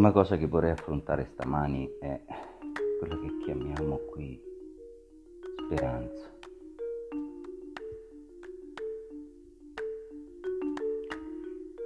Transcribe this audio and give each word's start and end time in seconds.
prima 0.00 0.14
cosa 0.14 0.38
che 0.38 0.46
vorrei 0.46 0.70
affrontare 0.70 1.26
stamani 1.26 1.86
è 2.00 2.18
quella 2.98 3.18
che 3.20 3.36
chiamiamo 3.44 3.98
qui 4.10 4.40
speranza. 5.66 6.38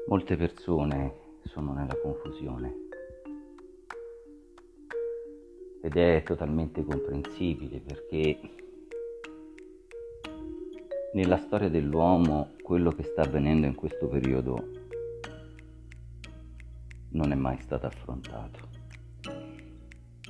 Molte 0.06 0.36
persone 0.36 1.14
sono 1.42 1.72
nella 1.72 1.96
confusione 2.00 2.76
ed 5.82 5.96
è 5.96 6.22
totalmente 6.24 6.84
comprensibile 6.84 7.80
perché 7.80 8.38
nella 11.14 11.38
storia 11.38 11.68
dell'uomo 11.68 12.52
quello 12.62 12.92
che 12.92 13.02
sta 13.02 13.22
avvenendo 13.22 13.66
in 13.66 13.74
questo 13.74 14.06
periodo 14.06 14.83
non 17.14 17.32
è 17.32 17.34
mai 17.34 17.58
stato 17.60 17.86
affrontato. 17.86 18.72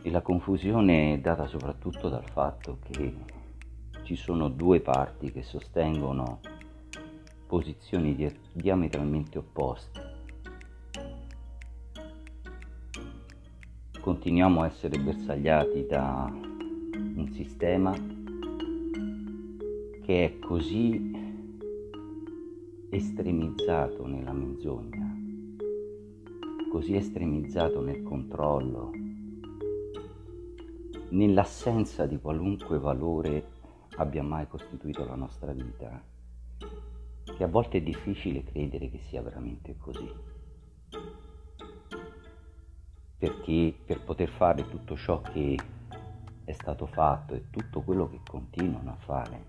E 0.02 0.11
la 0.11 0.20
confusione 0.20 1.15
è 1.15 1.19
data 1.19 1.47
soprattutto 1.47 2.09
dal 2.09 2.29
fatto 2.29 2.79
che 2.91 3.15
ci 4.02 4.16
sono 4.16 4.48
due 4.48 4.80
parti 4.80 5.33
che 5.33 5.43
sostengono 5.43 6.41
posizioni 7.47 8.15
di- 8.15 8.38
diametralmente 8.52 9.38
opposte. 9.38 10.12
Continuiamo 13.98 14.60
a 14.60 14.66
essere 14.66 14.98
bersagliati 14.98 15.87
da 15.87 16.30
un 16.30 17.30
sistema 17.32 17.93
che 20.02 20.24
è 20.24 20.38
così 20.38 21.12
estremizzato 22.91 24.07
nella 24.07 24.32
menzogna 24.32 25.13
così 26.74 26.96
estremizzato 26.96 27.80
nel 27.80 28.02
controllo, 28.02 28.90
nell'assenza 31.10 32.04
di 32.04 32.18
qualunque 32.18 32.80
valore 32.80 33.46
abbia 33.98 34.24
mai 34.24 34.48
costituito 34.48 35.04
la 35.04 35.14
nostra 35.14 35.52
vita, 35.52 36.02
che 37.22 37.45
a 37.45 37.46
volte 37.46 37.78
è 37.78 37.80
difficile 37.80 38.42
credere 38.42 38.90
che 38.90 38.98
sia 38.98 39.22
veramente 39.22 39.76
così. 39.76 40.12
Perché 43.18 43.74
per 43.86 44.02
poter 44.02 44.30
fare 44.30 44.68
tutto 44.68 44.96
ciò 44.96 45.20
che 45.20 45.56
è 46.42 46.52
stato 46.54 46.86
fatto 46.86 47.34
e 47.34 47.50
tutto 47.50 47.82
quello 47.82 48.08
che 48.08 48.18
continuano 48.28 48.90
a 48.90 48.96
fare, 48.96 49.45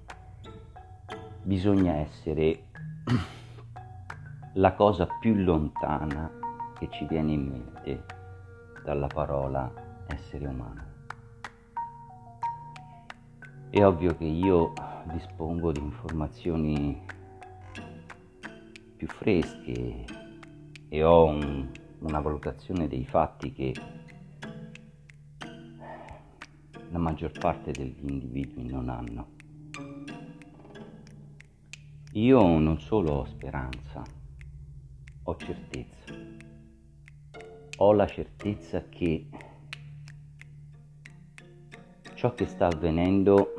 bisogna 1.42 1.96
essere 1.96 2.66
la 4.54 4.76
cosa 4.76 5.08
più 5.20 5.34
lontana 5.34 6.44
che 6.78 6.90
ci 6.92 7.06
viene 7.06 7.32
in 7.32 7.48
mente 7.48 8.06
dalla 8.84 9.08
parola 9.08 9.72
essere 10.08 10.48
umano. 10.48 10.84
È 13.70 13.84
ovvio 13.84 14.16
che 14.16 14.26
io 14.26 14.74
dispongo 15.06 15.72
di 15.72 15.80
informazioni 15.80 17.04
più 18.96 19.08
fresche 19.08 20.06
e 20.88 21.04
ho 21.04 21.26
un, 21.26 21.70
una 22.00 22.20
valutazione 22.20 22.88
dei 22.88 23.06
fatti 23.06 23.52
che 23.52 23.74
la 26.90 26.98
maggior 26.98 27.32
parte 27.32 27.72
degli 27.72 28.10
individui 28.10 28.68
non 28.68 28.90
hanno. 28.90 29.34
Io 32.14 32.58
non 32.60 32.80
solo 32.80 33.12
ho 33.12 33.26
speranza, 33.26 34.02
ho 35.24 35.36
certezza 35.36 36.14
ho 37.78 37.92
la 37.92 38.08
certezza 38.08 38.86
che 38.88 39.28
ciò 42.14 42.34
che 42.34 42.46
sta 42.46 42.68
avvenendo 42.68 43.54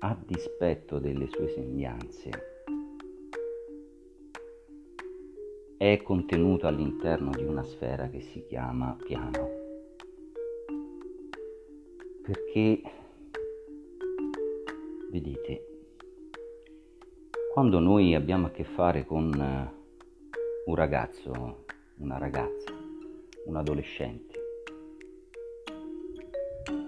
a 0.00 0.16
dispetto 0.26 0.98
delle 0.98 1.28
sue 1.28 1.48
sembianze 1.48 2.30
è 5.76 6.02
contenuto 6.02 6.66
all'interno 6.66 7.30
di 7.30 7.44
una 7.44 7.62
sfera 7.62 8.10
che 8.10 8.20
si 8.20 8.44
chiama 8.44 8.94
piano. 9.02 9.48
Perché, 12.22 12.82
vedete, 15.10 15.66
quando 17.54 17.78
noi 17.78 18.14
abbiamo 18.14 18.48
a 18.48 18.50
che 18.50 18.64
fare 18.64 19.06
con 19.06 19.32
un 20.66 20.74
ragazzo, 20.74 21.64
una 21.96 22.18
ragazza, 22.18 22.79
un 23.46 23.56
adolescente. 23.56 24.38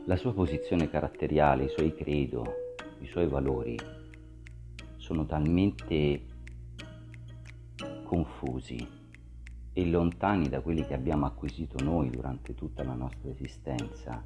La 0.07 0.17
sua 0.17 0.33
posizione 0.33 0.91
caratteriale, 0.91 1.65
i 1.65 1.69
suoi 1.69 1.95
credo, 1.95 2.75
i 3.01 3.07
suoi 3.07 3.27
valori 3.27 3.77
sono 4.97 5.27
talmente 5.27 6.27
confusi 8.05 9.01
e 9.73 9.87
lontani 9.87 10.49
da 10.49 10.61
quelli 10.61 10.87
che 10.87 10.95
abbiamo 10.95 11.27
acquisito 11.27 11.83
noi 11.83 12.11
durante 12.11 12.55
tutta 12.55 12.85
la 12.85 12.95
nostra 12.95 13.31
esistenza 13.31 14.23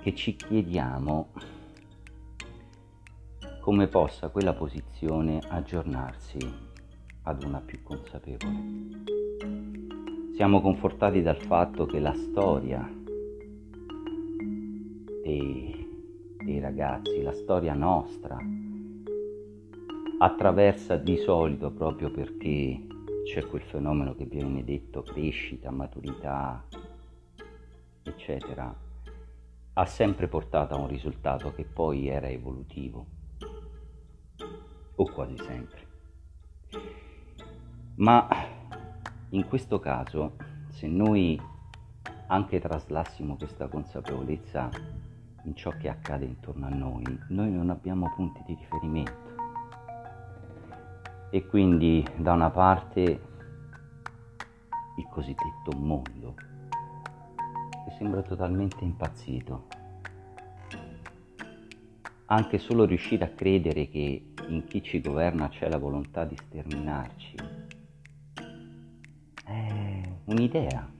che 0.00 0.14
ci 0.14 0.34
chiediamo 0.34 1.32
come 3.60 3.86
possa 3.86 4.28
quella 4.28 4.52
posizione 4.52 5.40
aggiornarsi 5.48 6.38
ad 7.22 7.42
una 7.42 7.60
più 7.60 7.82
consapevole. 7.82 9.83
Siamo 10.34 10.60
confortati 10.60 11.22
dal 11.22 11.40
fatto 11.40 11.86
che 11.86 12.00
la 12.00 12.12
storia 12.12 12.84
dei, 15.22 16.36
dei 16.42 16.58
ragazzi, 16.58 17.22
la 17.22 17.32
storia 17.32 17.72
nostra, 17.72 18.36
attraversa 20.18 20.96
di 20.96 21.18
solito 21.18 21.70
proprio 21.70 22.10
perché 22.10 22.84
c'è 23.24 23.46
quel 23.46 23.62
fenomeno 23.62 24.16
che 24.16 24.24
viene 24.24 24.64
detto 24.64 25.02
crescita, 25.02 25.70
maturità, 25.70 26.66
eccetera, 28.02 28.76
ha 29.74 29.86
sempre 29.86 30.26
portato 30.26 30.74
a 30.74 30.78
un 30.78 30.88
risultato 30.88 31.52
che 31.52 31.62
poi 31.62 32.08
era 32.08 32.28
evolutivo, 32.28 33.06
o 34.96 35.04
quasi 35.12 35.36
sempre. 35.38 35.82
Ma 37.94 38.53
in 39.34 39.48
questo 39.48 39.80
caso, 39.80 40.36
se 40.68 40.86
noi 40.86 41.40
anche 42.28 42.60
traslassimo 42.60 43.36
questa 43.36 43.66
consapevolezza 43.66 44.70
in 45.42 45.56
ciò 45.56 45.70
che 45.70 45.88
accade 45.88 46.24
intorno 46.24 46.66
a 46.66 46.70
noi, 46.70 47.04
noi 47.28 47.50
non 47.50 47.70
abbiamo 47.70 48.12
punti 48.14 48.42
di 48.46 48.54
riferimento. 48.54 49.32
E 51.30 51.46
quindi 51.46 52.06
da 52.16 52.32
una 52.32 52.50
parte 52.50 53.02
il 54.96 55.06
cosiddetto 55.10 55.76
mondo, 55.76 56.34
che 56.36 57.90
sembra 57.98 58.22
totalmente 58.22 58.84
impazzito. 58.84 59.66
Anche 62.26 62.58
solo 62.58 62.84
riuscire 62.84 63.24
a 63.24 63.30
credere 63.30 63.88
che 63.88 64.32
in 64.46 64.64
chi 64.64 64.80
ci 64.80 65.00
governa 65.00 65.48
c'è 65.48 65.68
la 65.68 65.78
volontà 65.78 66.24
di 66.24 66.36
sterminarci 66.36 67.53
un'idea, 70.26 70.90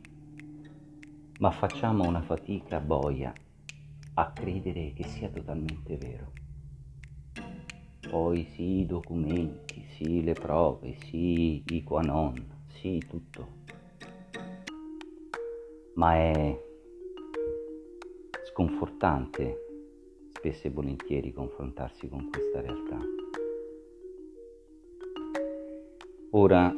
ma 1.39 1.51
facciamo 1.51 2.07
una 2.07 2.21
fatica 2.21 2.79
boia 2.79 3.33
a 4.15 4.33
credere 4.33 4.93
che 4.93 5.05
sia 5.05 5.31
totalmente 5.31 5.97
vero. 5.97 6.33
Poi 8.09 8.45
sì 8.55 8.81
i 8.81 8.87
documenti, 8.87 9.83
sì 9.97 10.23
le 10.23 10.35
prove, 10.35 10.95
sì 11.07 11.63
i 11.69 11.83
quanon, 11.83 12.35
sì 12.67 13.03
tutto. 13.09 13.63
Ma 15.95 16.15
è 16.17 16.61
sconfortante 18.51 19.57
spesso 20.29 20.67
e 20.67 20.71
volentieri 20.71 21.33
confrontarsi 21.33 22.09
con 22.09 22.29
questa 22.29 22.61
realtà. 22.61 22.99
Ora, 26.31 26.75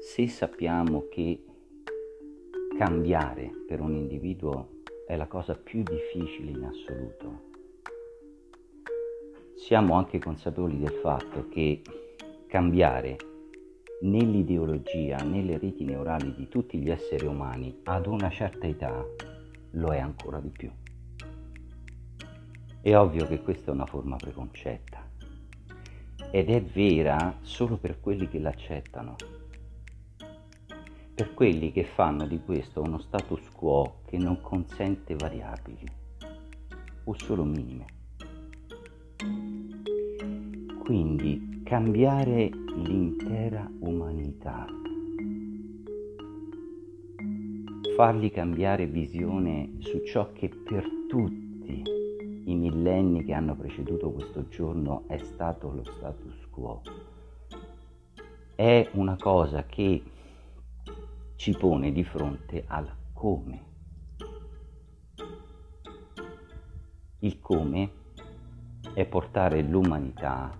se 0.00 0.26
sappiamo 0.28 1.08
che 1.10 1.42
cambiare 2.76 3.50
per 3.66 3.80
un 3.80 3.94
individuo 3.94 4.82
è 5.06 5.16
la 5.16 5.26
cosa 5.26 5.54
più 5.54 5.82
difficile 5.82 6.50
in 6.50 6.64
assoluto. 6.64 7.44
Siamo 9.54 9.94
anche 9.94 10.18
consapevoli 10.18 10.78
del 10.78 10.92
fatto 11.00 11.48
che 11.48 11.80
cambiare 12.46 13.16
nell'ideologia, 14.02 15.16
nelle 15.16 15.56
reti 15.56 15.84
neurali 15.84 16.34
di 16.34 16.48
tutti 16.48 16.78
gli 16.78 16.90
esseri 16.90 17.24
umani 17.24 17.80
ad 17.84 18.06
una 18.06 18.28
certa 18.28 18.66
età 18.66 19.06
lo 19.70 19.92
è 19.94 19.98
ancora 19.98 20.38
di 20.38 20.50
più. 20.50 20.70
È 22.82 22.94
ovvio 22.94 23.26
che 23.26 23.40
questa 23.40 23.70
è 23.70 23.74
una 23.74 23.86
forma 23.86 24.16
preconcetta 24.16 25.02
ed 26.30 26.50
è 26.50 26.62
vera 26.62 27.38
solo 27.40 27.78
per 27.78 28.00
quelli 28.00 28.28
che 28.28 28.38
l'accettano 28.38 29.16
per 31.16 31.32
quelli 31.32 31.72
che 31.72 31.84
fanno 31.84 32.26
di 32.26 32.38
questo 32.44 32.82
uno 32.82 32.98
status 32.98 33.48
quo 33.48 34.00
che 34.04 34.18
non 34.18 34.42
consente 34.42 35.14
variabili 35.14 35.86
o 37.04 37.14
solo 37.16 37.42
minime. 37.42 37.86
Quindi 40.78 41.62
cambiare 41.64 42.50
l'intera 42.50 43.66
umanità, 43.78 44.66
fargli 47.96 48.30
cambiare 48.30 48.86
visione 48.86 49.76
su 49.78 50.04
ciò 50.04 50.32
che 50.34 50.50
per 50.50 50.86
tutti 51.08 51.82
i 52.44 52.54
millenni 52.54 53.24
che 53.24 53.32
hanno 53.32 53.56
preceduto 53.56 54.12
questo 54.12 54.48
giorno 54.48 55.04
è 55.06 55.16
stato 55.16 55.72
lo 55.72 55.82
status 55.82 56.46
quo. 56.50 56.82
È 58.54 58.86
una 58.92 59.16
cosa 59.16 59.64
che 59.64 60.02
ci 61.36 61.54
pone 61.56 61.92
di 61.92 62.02
fronte 62.02 62.64
al 62.66 62.90
come. 63.12 63.64
Il 67.18 67.38
come 67.40 67.90
è 68.94 69.04
portare 69.04 69.60
l'umanità 69.60 70.50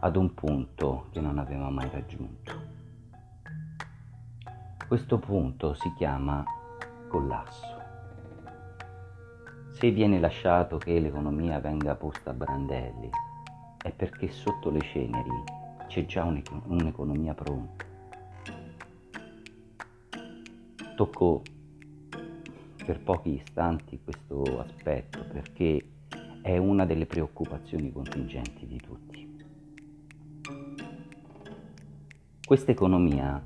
ad 0.00 0.16
un 0.16 0.34
punto 0.34 1.08
che 1.10 1.20
non 1.20 1.38
aveva 1.38 1.68
mai 1.68 1.88
raggiunto. 1.90 2.52
Questo 4.88 5.18
punto 5.18 5.74
si 5.74 5.92
chiama 5.94 6.42
collasso. 7.08 7.80
Se 9.72 9.90
viene 9.90 10.18
lasciato 10.18 10.78
che 10.78 10.98
l'economia 10.98 11.60
venga 11.60 11.94
posta 11.94 12.30
a 12.30 12.34
brandelli, 12.34 13.10
è 13.82 13.92
perché 13.92 14.30
sotto 14.30 14.70
le 14.70 14.80
ceneri 14.80 15.44
c'è 15.86 16.06
già 16.06 16.24
un'economia 16.24 17.34
pronta. 17.34 17.91
Tocco 21.02 21.42
per 22.86 23.00
pochi 23.02 23.34
istanti 23.34 23.98
questo 24.04 24.60
aspetto 24.60 25.24
perché 25.32 25.84
è 26.40 26.56
una 26.58 26.86
delle 26.86 27.06
preoccupazioni 27.06 27.90
contingenti 27.90 28.68
di 28.68 28.80
tutti. 28.80 29.36
Questa 32.46 32.70
economia 32.70 33.42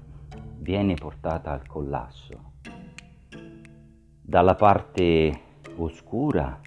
viene 0.58 0.96
portata 0.96 1.52
al 1.52 1.66
collasso 1.66 2.52
dalla 4.20 4.54
parte 4.54 5.40
oscura 5.76 6.60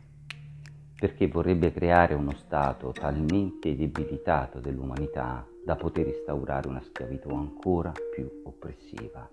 perché 0.99 1.27
vorrebbe 1.27 1.71
creare 1.71 2.15
uno 2.15 2.33
stato 2.33 2.91
talmente 2.93 3.75
debilitato 3.75 4.59
dell'umanità 4.59 5.45
da 5.63 5.75
poter 5.75 6.07
instaurare 6.07 6.67
una 6.67 6.81
schiavitù 6.81 7.29
ancora 7.29 7.91
più 8.11 8.41
oppressiva. 8.45 9.29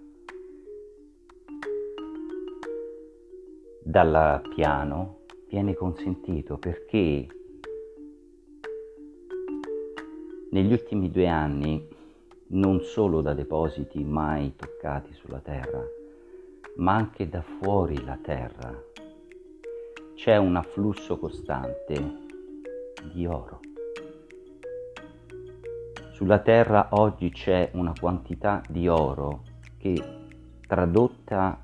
Dal 3.88 4.42
piano 4.52 5.18
viene 5.48 5.72
consentito 5.74 6.58
perché 6.58 7.24
negli 10.50 10.72
ultimi 10.72 11.08
due 11.08 11.28
anni 11.28 11.88
non 12.48 12.80
solo 12.80 13.20
da 13.20 13.32
depositi 13.32 14.02
mai 14.02 14.56
toccati 14.56 15.12
sulla 15.12 15.38
terra, 15.38 15.86
ma 16.78 16.94
anche 16.96 17.28
da 17.28 17.42
fuori 17.42 18.04
la 18.04 18.18
terra. 18.20 18.76
C'è 20.16 20.36
un 20.36 20.56
afflusso 20.56 21.16
costante 21.20 21.94
di 23.14 23.24
oro. 23.24 23.60
Sulla 26.10 26.40
terra 26.40 26.88
oggi 26.90 27.30
c'è 27.30 27.70
una 27.74 27.92
quantità 27.96 28.60
di 28.68 28.88
oro 28.88 29.42
che 29.78 29.94
tradotta 30.66 31.60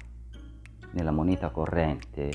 nella 0.92 1.10
moneta 1.10 1.50
corrente 1.50 2.30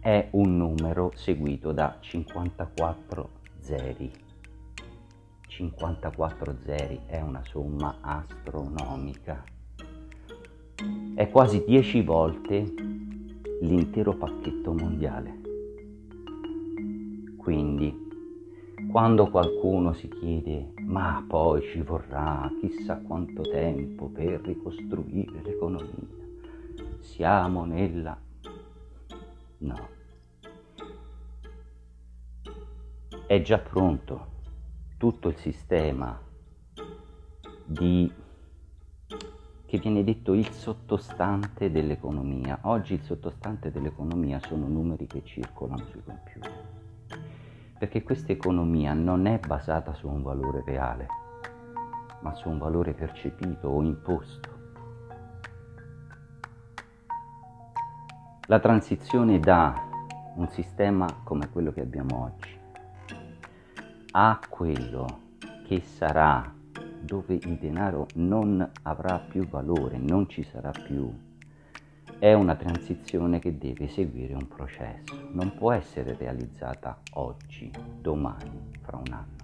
è 0.00 0.28
un 0.32 0.56
numero 0.56 1.12
seguito 1.14 1.72
da 1.72 1.96
54 2.00 3.30
zeri. 3.60 4.10
54 5.46 6.56
zeri 6.64 7.00
è 7.06 7.20
una 7.20 7.42
somma 7.44 7.98
astronomica. 8.00 9.42
È 11.14 11.28
quasi 11.30 11.64
10 11.66 12.02
volte 12.02 12.74
l'intero 13.60 14.14
pacchetto 14.14 14.72
mondiale. 14.72 15.36
Quindi, 17.36 18.06
quando 18.90 19.28
qualcuno 19.28 19.92
si 19.94 20.08
chiede 20.08 20.72
ma 20.88 21.22
poi 21.26 21.60
ci 21.62 21.82
vorrà 21.82 22.50
chissà 22.60 22.96
quanto 22.98 23.42
tempo 23.42 24.06
per 24.06 24.40
ricostruire 24.40 25.42
l'economia, 25.42 26.27
siamo 27.08 27.64
nella... 27.64 28.16
No. 29.58 29.88
È 33.26 33.42
già 33.42 33.58
pronto 33.58 34.36
tutto 34.98 35.28
il 35.28 35.36
sistema 35.36 36.20
di, 37.64 38.12
che 39.66 39.78
viene 39.78 40.04
detto 40.04 40.34
il 40.34 40.48
sottostante 40.50 41.70
dell'economia. 41.70 42.60
Oggi 42.62 42.94
il 42.94 43.02
sottostante 43.02 43.72
dell'economia 43.72 44.38
sono 44.40 44.68
numeri 44.68 45.06
che 45.06 45.24
circolano 45.24 45.84
sui 45.86 46.02
computer, 46.04 46.52
perché 47.78 48.02
questa 48.02 48.32
economia 48.32 48.92
non 48.92 49.26
è 49.26 49.38
basata 49.38 49.92
su 49.94 50.08
un 50.08 50.22
valore 50.22 50.62
reale, 50.64 51.06
ma 52.20 52.32
su 52.34 52.48
un 52.48 52.58
valore 52.58 52.92
percepito 52.92 53.68
o 53.68 53.82
imposto. 53.82 54.57
La 58.50 58.60
transizione 58.60 59.38
da 59.40 59.74
un 60.36 60.48
sistema 60.48 61.06
come 61.22 61.50
quello 61.50 61.70
che 61.70 61.82
abbiamo 61.82 62.24
oggi 62.24 62.58
a 64.12 64.40
quello 64.48 65.20
che 65.66 65.82
sarà 65.82 66.50
dove 66.98 67.34
il 67.34 67.58
denaro 67.58 68.06
non 68.14 68.66
avrà 68.84 69.18
più 69.18 69.46
valore, 69.46 69.98
non 69.98 70.30
ci 70.30 70.42
sarà 70.44 70.70
più, 70.70 71.12
è 72.18 72.32
una 72.32 72.54
transizione 72.54 73.38
che 73.38 73.58
deve 73.58 73.86
seguire 73.86 74.32
un 74.32 74.48
processo, 74.48 75.28
non 75.32 75.52
può 75.52 75.72
essere 75.72 76.16
realizzata 76.16 77.00
oggi, 77.16 77.70
domani, 78.00 78.70
fra 78.80 78.96
un 78.96 79.12
anno. 79.12 79.36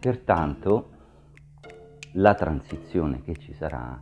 Pertanto 0.00 0.90
la 2.12 2.32
transizione 2.32 3.20
che 3.20 3.36
ci 3.36 3.52
sarà 3.52 3.98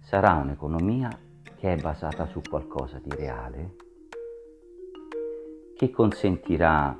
sarà 0.00 0.32
un'economia 0.36 1.10
che 1.58 1.72
è 1.72 1.76
basata 1.76 2.24
su 2.26 2.40
qualcosa 2.48 3.00
di 3.02 3.10
reale, 3.10 3.74
che 5.74 5.90
consentirà 5.90 6.96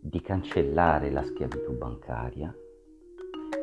di 0.00 0.20
cancellare 0.20 1.10
la 1.10 1.24
schiavitù 1.24 1.76
bancaria, 1.76 2.56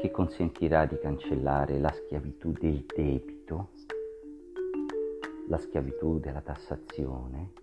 che 0.02 0.12
consentirà 0.12 0.86
di 0.86 1.00
cancellare 1.00 1.80
la 1.80 1.92
schiavitù 1.94 2.52
del 2.52 2.84
debito, 2.86 3.70
la 5.48 5.58
schiavitù 5.58 6.20
della 6.20 6.42
tassazione, 6.42 7.54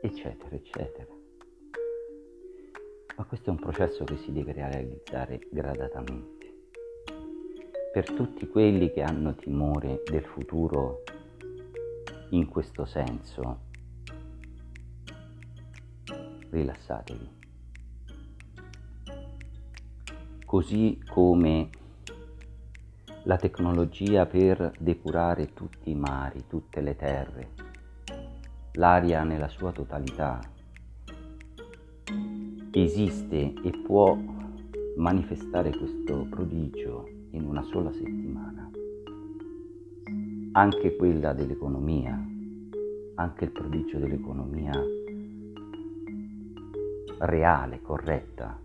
eccetera, 0.00 0.56
eccetera. 0.56 1.12
Ma 3.16 3.24
questo 3.24 3.50
è 3.50 3.52
un 3.52 3.58
processo 3.58 4.04
che 4.04 4.16
si 4.16 4.32
deve 4.32 4.52
realizzare 4.52 5.40
gradatamente. 5.50 6.39
Per 7.92 8.04
tutti 8.12 8.46
quelli 8.46 8.92
che 8.92 9.02
hanno 9.02 9.34
timore 9.34 10.04
del 10.08 10.22
futuro 10.22 11.02
in 12.28 12.46
questo 12.46 12.84
senso, 12.84 13.58
rilassatevi. 16.50 17.28
Così 20.46 21.02
come 21.04 21.70
la 23.24 23.36
tecnologia 23.36 24.24
per 24.24 24.72
depurare 24.78 25.52
tutti 25.52 25.90
i 25.90 25.96
mari, 25.96 26.44
tutte 26.46 26.80
le 26.80 26.94
terre, 26.94 27.48
l'aria 28.74 29.24
nella 29.24 29.48
sua 29.48 29.72
totalità, 29.72 30.38
esiste 32.70 33.52
e 33.64 33.82
può 33.84 34.16
manifestare 34.94 35.76
questo 35.76 36.28
prodigio 36.30 37.18
in 37.30 37.44
una 37.44 37.62
sola 37.62 37.92
settimana. 37.92 38.70
Anche 40.52 40.96
quella 40.96 41.32
dell'economia, 41.32 42.18
anche 43.14 43.44
il 43.44 43.50
prodigio 43.50 43.98
dell'economia 43.98 44.72
reale, 47.18 47.82
corretta, 47.82 48.58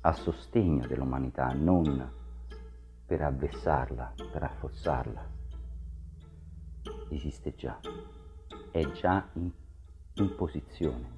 a 0.00 0.12
sostegno 0.12 0.86
dell'umanità, 0.86 1.52
non 1.52 2.10
per 3.06 3.22
avvessarla, 3.22 4.14
per 4.30 4.42
affossarla. 4.42 5.26
Esiste 7.08 7.54
già, 7.54 7.78
è 8.70 8.90
già 8.92 9.26
in, 9.34 9.50
in 10.14 10.34
posizione. 10.34 11.17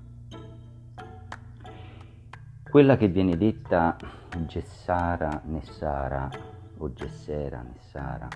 Quella 2.71 2.97
che 2.97 3.09
viene 3.09 3.37
detta 3.37 3.97
Gessara 4.47 5.43
Nessara 5.47 6.31
o 6.79 6.93
Gessera 6.93 7.63
Nessara 7.63 8.29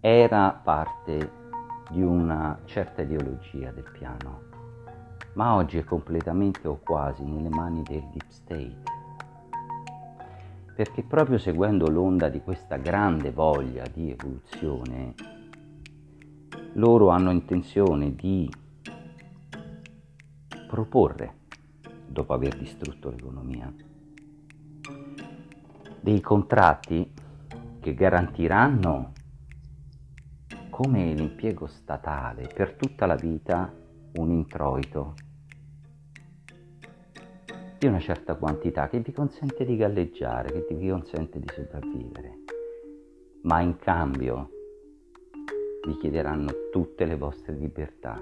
era 0.00 0.50
parte 0.50 1.30
di 1.88 2.02
una 2.02 2.58
certa 2.64 3.02
ideologia 3.02 3.70
del 3.70 3.88
piano, 3.92 4.42
ma 5.34 5.54
oggi 5.54 5.78
è 5.78 5.84
completamente 5.84 6.66
o 6.66 6.80
quasi 6.82 7.22
nelle 7.24 7.48
mani 7.48 7.82
del 7.84 8.02
deep 8.10 8.28
state. 8.28 8.82
Perché 10.74 11.04
proprio 11.04 11.38
seguendo 11.38 11.88
l'onda 11.88 12.28
di 12.28 12.40
questa 12.40 12.76
grande 12.76 13.30
voglia 13.30 13.84
di 13.86 14.10
evoluzione, 14.10 15.14
loro 16.72 17.10
hanno 17.10 17.30
intenzione 17.30 18.16
di 18.16 18.50
proporre 20.66 21.37
dopo 22.08 22.32
aver 22.32 22.56
distrutto 22.56 23.10
l'economia. 23.10 23.72
Dei 26.00 26.20
contratti 26.20 27.12
che 27.80 27.94
garantiranno 27.94 29.12
come 30.70 31.12
l'impiego 31.12 31.66
statale 31.66 32.48
per 32.52 32.74
tutta 32.74 33.06
la 33.06 33.16
vita 33.16 33.72
un 34.14 34.30
introito 34.30 35.14
di 37.78 37.86
una 37.86 38.00
certa 38.00 38.34
quantità 38.34 38.88
che 38.88 39.00
vi 39.00 39.12
consente 39.12 39.64
di 39.64 39.76
galleggiare, 39.76 40.66
che 40.66 40.74
vi 40.74 40.88
consente 40.88 41.38
di 41.38 41.46
sopravvivere, 41.52 42.38
ma 43.42 43.60
in 43.60 43.76
cambio 43.76 44.50
vi 45.86 45.96
chiederanno 45.96 46.50
tutte 46.72 47.04
le 47.04 47.16
vostre 47.16 47.54
libertà 47.54 48.20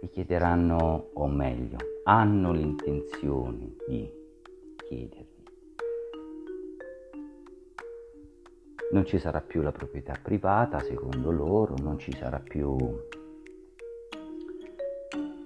vi 0.00 0.08
chiederanno, 0.10 1.10
o 1.14 1.26
meglio, 1.26 1.76
hanno 2.04 2.52
l'intenzione 2.52 3.74
di 3.86 4.10
chiedervi. 4.76 5.26
Non 8.92 9.04
ci 9.04 9.18
sarà 9.18 9.40
più 9.40 9.60
la 9.60 9.72
proprietà 9.72 10.14
privata, 10.22 10.80
secondo 10.80 11.30
loro, 11.30 11.74
non 11.78 11.98
ci 11.98 12.12
sarà 12.12 12.38
più 12.38 12.76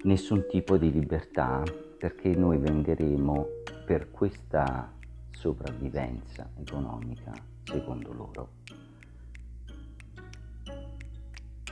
nessun 0.03 0.45
tipo 0.47 0.77
di 0.77 0.91
libertà 0.91 1.63
perché 1.97 2.29
noi 2.35 2.57
venderemo 2.57 3.47
per 3.85 4.11
questa 4.11 4.91
sopravvivenza 5.31 6.49
economica, 6.57 7.33
secondo 7.63 8.13
loro, 8.13 8.49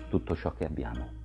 tutto 0.10 0.36
ciò 0.36 0.52
che 0.54 0.66
abbiamo. 0.66 1.21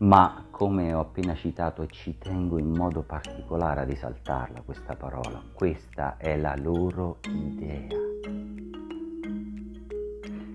Ma 0.00 0.46
come 0.50 0.94
ho 0.94 1.00
appena 1.00 1.34
citato 1.34 1.82
e 1.82 1.88
ci 1.88 2.16
tengo 2.16 2.58
in 2.58 2.70
modo 2.70 3.02
particolare 3.02 3.80
a 3.80 3.84
risaltarla 3.84 4.62
questa 4.62 4.94
parola, 4.94 5.42
questa 5.52 6.16
è 6.16 6.38
la 6.38 6.56
loro 6.56 7.18
idea. 7.28 7.98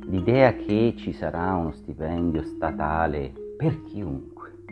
L'idea 0.08 0.56
che 0.56 0.96
ci 0.98 1.14
sarà 1.14 1.54
uno 1.56 1.72
stipendio 1.74 2.44
statale 2.44 3.34
per 3.56 3.84
chiunque, 3.84 4.64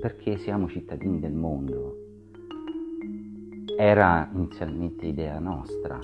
perché 0.00 0.38
siamo 0.38 0.68
cittadini 0.68 1.20
del 1.20 1.34
mondo, 1.34 1.96
era 3.76 4.28
inizialmente 4.32 5.06
idea 5.06 5.38
nostra 5.38 6.00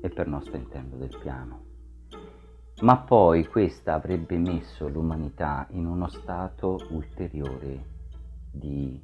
e 0.00 0.08
per 0.08 0.26
nostro 0.26 0.56
intendo 0.56 0.96
del 0.96 1.16
piano 1.20 1.70
ma 2.82 2.96
poi 2.98 3.46
questa 3.46 3.94
avrebbe 3.94 4.36
messo 4.38 4.88
l'umanità 4.88 5.66
in 5.70 5.86
uno 5.86 6.08
stato 6.08 6.80
ulteriore 6.90 7.84
di 8.50 9.00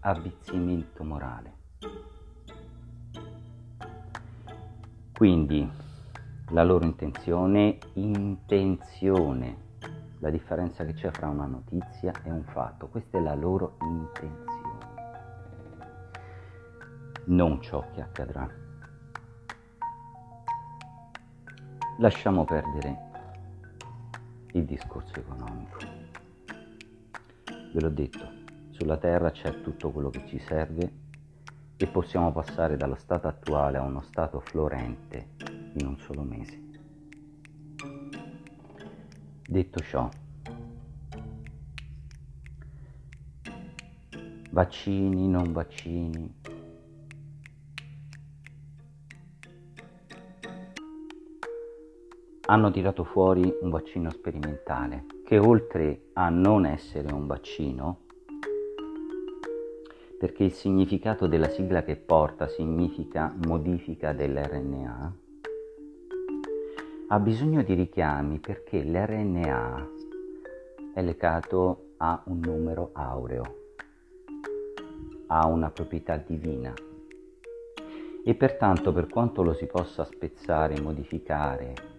avvizzimento 0.00 1.04
morale. 1.04 1.54
Quindi 5.12 5.68
la 6.50 6.64
loro 6.64 6.84
intenzione, 6.84 7.78
intenzione, 7.94 9.56
la 10.18 10.30
differenza 10.30 10.84
che 10.84 10.92
c'è 10.92 11.12
fra 11.12 11.28
una 11.28 11.46
notizia 11.46 12.12
e 12.24 12.30
un 12.32 12.42
fatto, 12.42 12.88
questa 12.88 13.18
è 13.18 13.20
la 13.20 13.34
loro 13.34 13.76
intenzione, 13.82 14.78
non 17.26 17.60
ciò 17.62 17.84
che 17.92 18.02
accadrà. 18.02 18.65
Lasciamo 21.98 22.44
perdere 22.44 23.04
il 24.52 24.64
discorso 24.64 25.14
economico. 25.14 25.78
Ve 27.72 27.80
l'ho 27.80 27.90
detto, 27.90 28.28
sulla 28.70 28.98
Terra 28.98 29.30
c'è 29.30 29.62
tutto 29.62 29.90
quello 29.90 30.10
che 30.10 30.26
ci 30.26 30.38
serve 30.38 31.04
e 31.76 31.86
possiamo 31.86 32.32
passare 32.32 32.76
dallo 32.76 32.96
stato 32.96 33.28
attuale 33.28 33.78
a 33.78 33.82
uno 33.82 34.02
stato 34.02 34.40
florente 34.40 35.28
in 35.74 35.86
un 35.86 35.98
solo 35.98 36.22
mese. 36.22 36.64
Detto 39.48 39.80
ciò, 39.80 40.08
vaccini, 44.50 45.28
non 45.28 45.52
vaccini, 45.52 46.34
hanno 52.46 52.70
tirato 52.70 53.02
fuori 53.02 53.52
un 53.60 53.70
vaccino 53.70 54.10
sperimentale 54.10 55.04
che 55.24 55.38
oltre 55.38 56.10
a 56.12 56.28
non 56.28 56.64
essere 56.64 57.12
un 57.12 57.26
vaccino, 57.26 58.02
perché 60.18 60.44
il 60.44 60.52
significato 60.52 61.26
della 61.26 61.48
sigla 61.48 61.82
che 61.82 61.96
porta 61.96 62.46
significa 62.46 63.34
modifica 63.44 64.12
dell'RNA, 64.12 65.14
ha 67.08 67.18
bisogno 67.18 67.62
di 67.62 67.74
richiami 67.74 68.38
perché 68.38 68.82
l'RNA 68.82 69.88
è 70.94 71.02
legato 71.02 71.94
a 71.98 72.22
un 72.26 72.40
numero 72.40 72.90
aureo, 72.92 73.42
ha 75.26 75.46
una 75.46 75.70
proprietà 75.70 76.16
divina. 76.16 76.72
E 78.24 78.34
pertanto 78.34 78.92
per 78.92 79.06
quanto 79.08 79.42
lo 79.42 79.52
si 79.52 79.66
possa 79.66 80.02
spezzare, 80.04 80.80
modificare, 80.80 81.94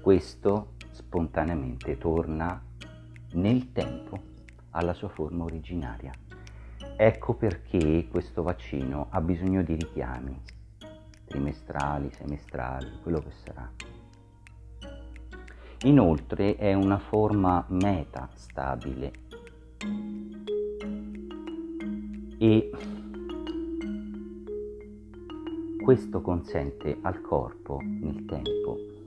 questo 0.00 0.72
spontaneamente 0.90 1.98
torna 1.98 2.60
nel 3.32 3.72
tempo 3.72 4.18
alla 4.70 4.94
sua 4.94 5.08
forma 5.08 5.44
originaria. 5.44 6.12
Ecco 6.96 7.34
perché 7.34 8.08
questo 8.10 8.42
vaccino 8.42 9.06
ha 9.10 9.20
bisogno 9.20 9.62
di 9.62 9.74
richiami 9.74 10.40
trimestrali, 11.26 12.10
semestrali, 12.10 12.98
quello 13.02 13.20
che 13.20 13.30
sarà. 13.44 13.70
Inoltre 15.84 16.56
è 16.56 16.74
una 16.74 16.98
forma 16.98 17.64
metastabile 17.68 19.12
e 22.38 22.70
questo 25.82 26.20
consente 26.20 26.98
al 27.00 27.20
corpo 27.20 27.80
nel 27.82 28.24
tempo 28.26 28.99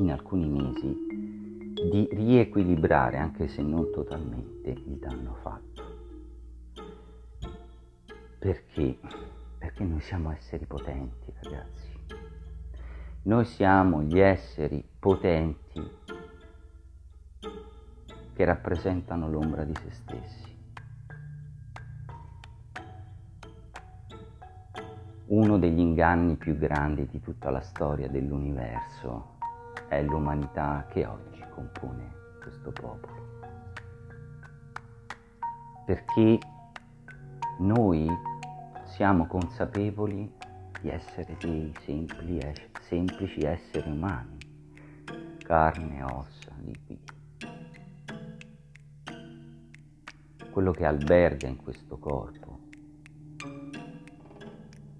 in 0.00 0.10
alcuni 0.10 0.48
mesi 0.48 1.08
di 1.74 2.08
riequilibrare, 2.10 3.18
anche 3.18 3.48
se 3.48 3.62
non 3.62 3.90
totalmente, 3.92 4.70
il 4.70 4.96
danno 4.96 5.34
fatto. 5.42 5.82
Perché? 8.38 8.98
Perché 9.58 9.84
noi 9.84 10.00
siamo 10.00 10.32
esseri 10.32 10.64
potenti, 10.64 11.32
ragazzi. 11.42 11.88
Noi 13.22 13.44
siamo 13.44 14.02
gli 14.02 14.18
esseri 14.18 14.82
potenti 14.98 15.98
che 18.32 18.44
rappresentano 18.44 19.28
l'ombra 19.28 19.64
di 19.64 19.74
se 19.74 19.90
stessi. 19.90 20.48
Uno 25.26 25.58
degli 25.58 25.78
inganni 25.78 26.36
più 26.36 26.56
grandi 26.56 27.06
di 27.06 27.20
tutta 27.20 27.50
la 27.50 27.60
storia 27.60 28.08
dell'universo 28.08 29.29
è 29.90 30.00
l'umanità 30.04 30.86
che 30.88 31.04
oggi 31.04 31.44
compone 31.52 32.14
questo 32.40 32.70
popolo. 32.70 33.40
Perché 35.84 36.38
noi 37.58 38.08
siamo 38.84 39.26
consapevoli 39.26 40.32
di 40.80 40.90
essere 40.90 41.36
dei 41.40 41.74
sempli, 41.80 42.40
semplici 42.82 43.40
esseri 43.40 43.90
umani, 43.90 44.38
carne, 45.38 46.04
ossa, 46.04 46.52
liquidi. 46.58 47.04
Quello 50.52 50.70
che 50.70 50.84
alberga 50.86 51.48
in 51.48 51.56
questo 51.56 51.98
corpo, 51.98 52.60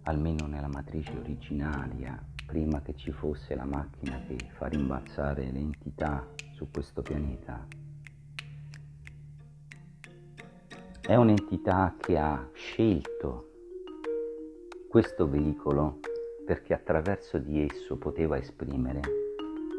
almeno 0.03 0.47
nella 0.47 0.69
matrice 0.69 1.17
originaria, 1.17 2.21
prima 2.51 2.83
che 2.83 2.97
ci 2.97 3.13
fosse 3.13 3.55
la 3.55 3.65
macchina 3.65 4.21
che 4.27 4.37
fa 4.57 4.67
rimbalzare 4.67 5.53
le 5.53 5.59
entità 5.61 6.27
su 6.53 6.69
questo 6.69 7.01
pianeta. 7.01 7.65
È 11.01 11.15
un'entità 11.15 11.95
che 11.97 12.19
ha 12.19 12.51
scelto 12.53 13.51
questo 14.89 15.29
veicolo 15.29 16.01
perché 16.45 16.75
attraverso 16.75 17.39
di 17.39 17.63
esso 17.63 17.97
poteva 17.97 18.37
esprimere 18.37 19.01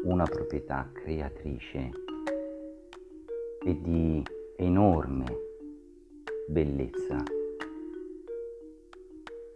una 0.04 0.24
proprietà 0.24 0.88
creatrice 0.94 1.90
e 3.66 3.80
di 3.82 4.22
enorme 4.56 5.26
bellezza 6.48 7.22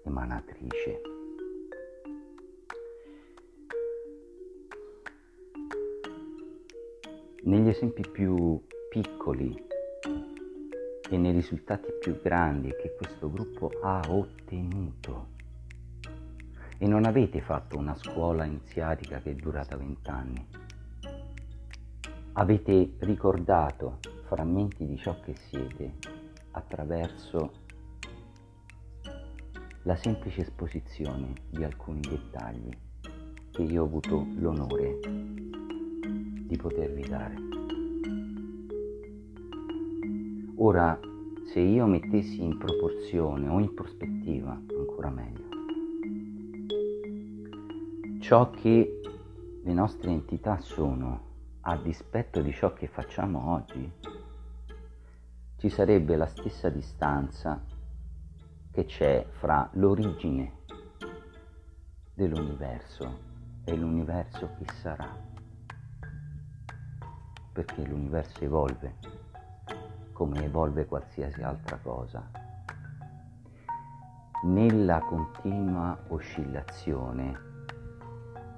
emanatrice. 0.04 1.15
Negli 7.47 7.69
esempi 7.69 8.03
più 8.11 8.61
piccoli 8.88 9.57
e 11.09 11.17
nei 11.17 11.31
risultati 11.31 11.93
più 12.00 12.21
grandi 12.21 12.71
che 12.71 12.97
questo 12.97 13.31
gruppo 13.31 13.71
ha 13.83 14.03
ottenuto, 14.09 15.29
e 16.76 16.88
non 16.88 17.05
avete 17.05 17.41
fatto 17.41 17.79
una 17.79 17.95
scuola 17.95 18.45
iniziatica 18.45 19.21
che 19.21 19.31
è 19.31 19.35
durata 19.35 19.76
vent'anni. 19.76 20.45
Avete 22.33 22.95
ricordato 22.99 24.00
frammenti 24.25 24.85
di 24.85 24.97
ciò 24.97 25.21
che 25.21 25.37
siete 25.37 25.99
attraverso 26.50 27.53
la 29.85 29.95
semplice 29.95 30.41
esposizione 30.41 31.33
di 31.49 31.62
alcuni 31.62 32.00
dettagli 32.00 32.76
che 33.53 33.62
io 33.62 33.83
ho 33.83 33.87
avuto 33.87 34.26
l'onore 34.35 34.99
di 36.47 36.57
potervi 36.57 37.09
dare. 37.09 37.35
Ora, 40.57 40.99
se 41.53 41.61
io 41.61 41.87
mettessi 41.87 42.43
in 42.43 42.57
proporzione 42.57 43.49
o 43.49 43.59
in 43.59 43.75
prospettiva, 43.75 44.53
ancora 44.53 45.11
meglio, 45.11 45.45
ciò 48.21 48.50
che 48.50 49.00
le 49.62 49.73
nostre 49.73 50.11
entità 50.11 50.59
sono 50.59 51.25
a 51.61 51.76
dispetto 51.76 52.41
di 52.41 52.53
ciò 52.53 52.73
che 52.73 52.87
facciamo 52.87 53.53
oggi, 53.53 53.93
ci 55.57 55.69
sarebbe 55.69 56.17
la 56.17 56.26
stessa 56.26 56.69
distanza 56.69 57.62
che 58.71 58.85
c'è 58.85 59.26
fra 59.38 59.69
l'origine 59.75 60.53
dell'universo 62.15 63.19
e 63.65 63.76
l'universo 63.76 64.50
che 64.59 64.73
sarà. 64.81 65.36
Perché 67.57 67.87
l'universo 67.87 68.45
evolve 68.45 68.97
come 70.13 70.45
evolve 70.45 70.85
qualsiasi 70.85 71.41
altra 71.41 71.79
cosa. 71.79 72.23
Nella 74.43 75.01
continua 75.01 75.99
oscillazione 76.09 77.41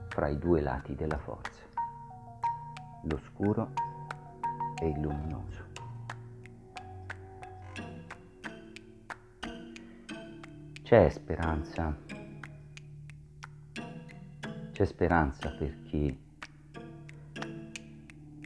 fra 0.09 0.27
i 0.27 0.37
due 0.37 0.61
lati 0.61 0.97
della 0.97 1.19
forza, 1.19 1.63
l'oscuro 3.03 3.71
e 4.81 4.89
il 4.89 5.01
luminoso. 5.01 5.67
C'è 10.83 11.09
speranza, 11.09 11.97
c'è 14.73 14.85
speranza 14.85 15.51
perché 15.51 16.19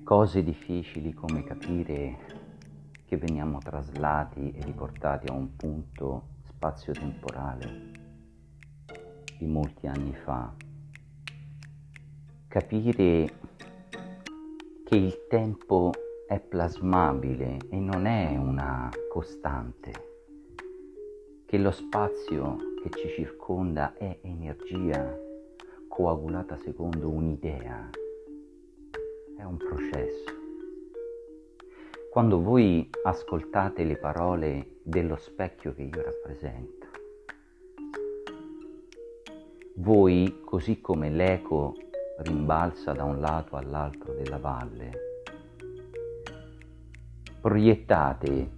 cose 0.05 0.43
difficili 0.43 1.13
come 1.15 1.45
capire 1.45 2.19
che 3.05 3.17
veniamo 3.17 3.59
traslati 3.59 4.51
e 4.51 4.65
riportati 4.65 5.29
a 5.29 5.33
un 5.33 5.55
punto 5.55 6.29
spazio-temporale 6.49 7.91
di 9.39 9.47
molti 9.47 9.87
anni 9.87 10.15
fa. 10.15 10.53
Capire 12.49 13.39
che 14.85 14.97
il 14.97 15.27
tempo 15.29 15.93
è 16.27 16.41
plasmabile 16.41 17.59
e 17.71 17.77
non 17.79 18.07
è 18.07 18.37
una 18.37 18.91
costante, 19.09 19.93
che 21.47 21.59
lo 21.59 21.71
spazio 21.71 22.57
che 22.83 22.91
ci 22.91 23.09
circonda 23.09 23.95
è 23.95 24.19
energia 24.23 25.17
coagulata 25.89 26.57
secondo 26.57 27.09
un'idea, 27.09 27.91
è 29.43 29.45
un 29.45 29.57
processo. 29.57 30.41
Quando 32.13 32.41
voi 32.41 32.89
ascoltate 33.03 33.83
le 33.83 33.97
parole 33.97 34.77
dello 34.85 35.17
specchio 35.17 35.75
che 35.75 35.83
io 35.83 36.03
rappresento, 36.03 36.87
voi, 39.77 40.43
così 40.45 40.81
come 40.81 41.11
l'eco 41.11 41.75
rimbalza 42.19 42.93
da 42.93 43.03
un 43.03 43.19
lato 43.19 43.57
all'altro 43.57 44.13
della 44.13 44.39
valle. 44.39 44.91
Proiettate 47.41 48.51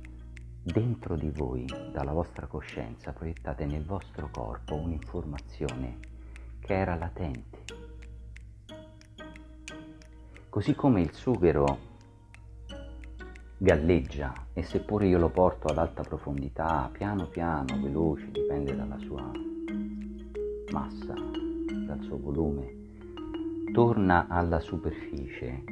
dentro 0.62 1.16
di 1.16 1.30
voi, 1.30 1.64
dalla 1.92 2.12
vostra 2.12 2.46
coscienza, 2.46 3.12
proiettate 3.12 3.64
nel 3.64 3.86
vostro 3.86 4.28
corpo 4.30 4.74
un'informazione 4.74 5.98
che 6.60 6.74
era 6.74 6.94
latente. 6.94 7.73
Così 10.54 10.76
come 10.76 11.00
il 11.00 11.12
sughero 11.12 11.78
galleggia 13.56 14.32
e 14.52 14.62
seppure 14.62 15.08
io 15.08 15.18
lo 15.18 15.28
porto 15.28 15.66
ad 15.66 15.78
alta 15.78 16.02
profondità, 16.02 16.88
piano 16.92 17.26
piano, 17.26 17.76
veloce, 17.82 18.30
dipende 18.30 18.76
dalla 18.76 18.96
sua 18.98 19.32
massa, 20.70 21.12
dal 21.12 21.98
suo 22.02 22.20
volume, 22.20 22.72
torna 23.72 24.28
alla 24.28 24.60
superficie. 24.60 25.64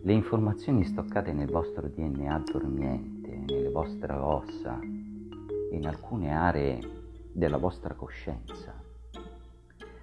Le 0.00 0.12
informazioni 0.14 0.84
stoccate 0.84 1.34
nel 1.34 1.50
vostro 1.50 1.88
DNA 1.88 2.44
dormiente, 2.50 3.36
nelle 3.36 3.68
vostre 3.68 4.14
ossa 4.14 4.78
in 4.80 5.86
alcune 5.86 6.34
aree 6.34 6.80
della 7.30 7.58
vostra 7.58 7.92
coscienza 7.92 8.72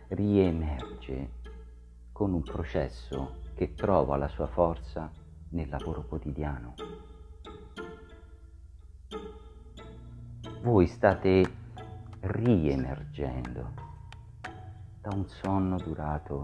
riemerge 0.09 1.29
con 2.11 2.31
un 2.31 2.43
processo 2.43 3.44
che 3.55 3.73
trova 3.73 4.17
la 4.17 4.27
sua 4.27 4.47
forza 4.47 5.09
nel 5.49 5.69
lavoro 5.69 6.03
quotidiano. 6.03 6.73
Voi 10.61 10.87
state 10.87 11.43
riemergendo 12.19 13.71
da 14.99 15.09
un 15.13 15.25
sonno 15.27 15.77
durato 15.77 16.43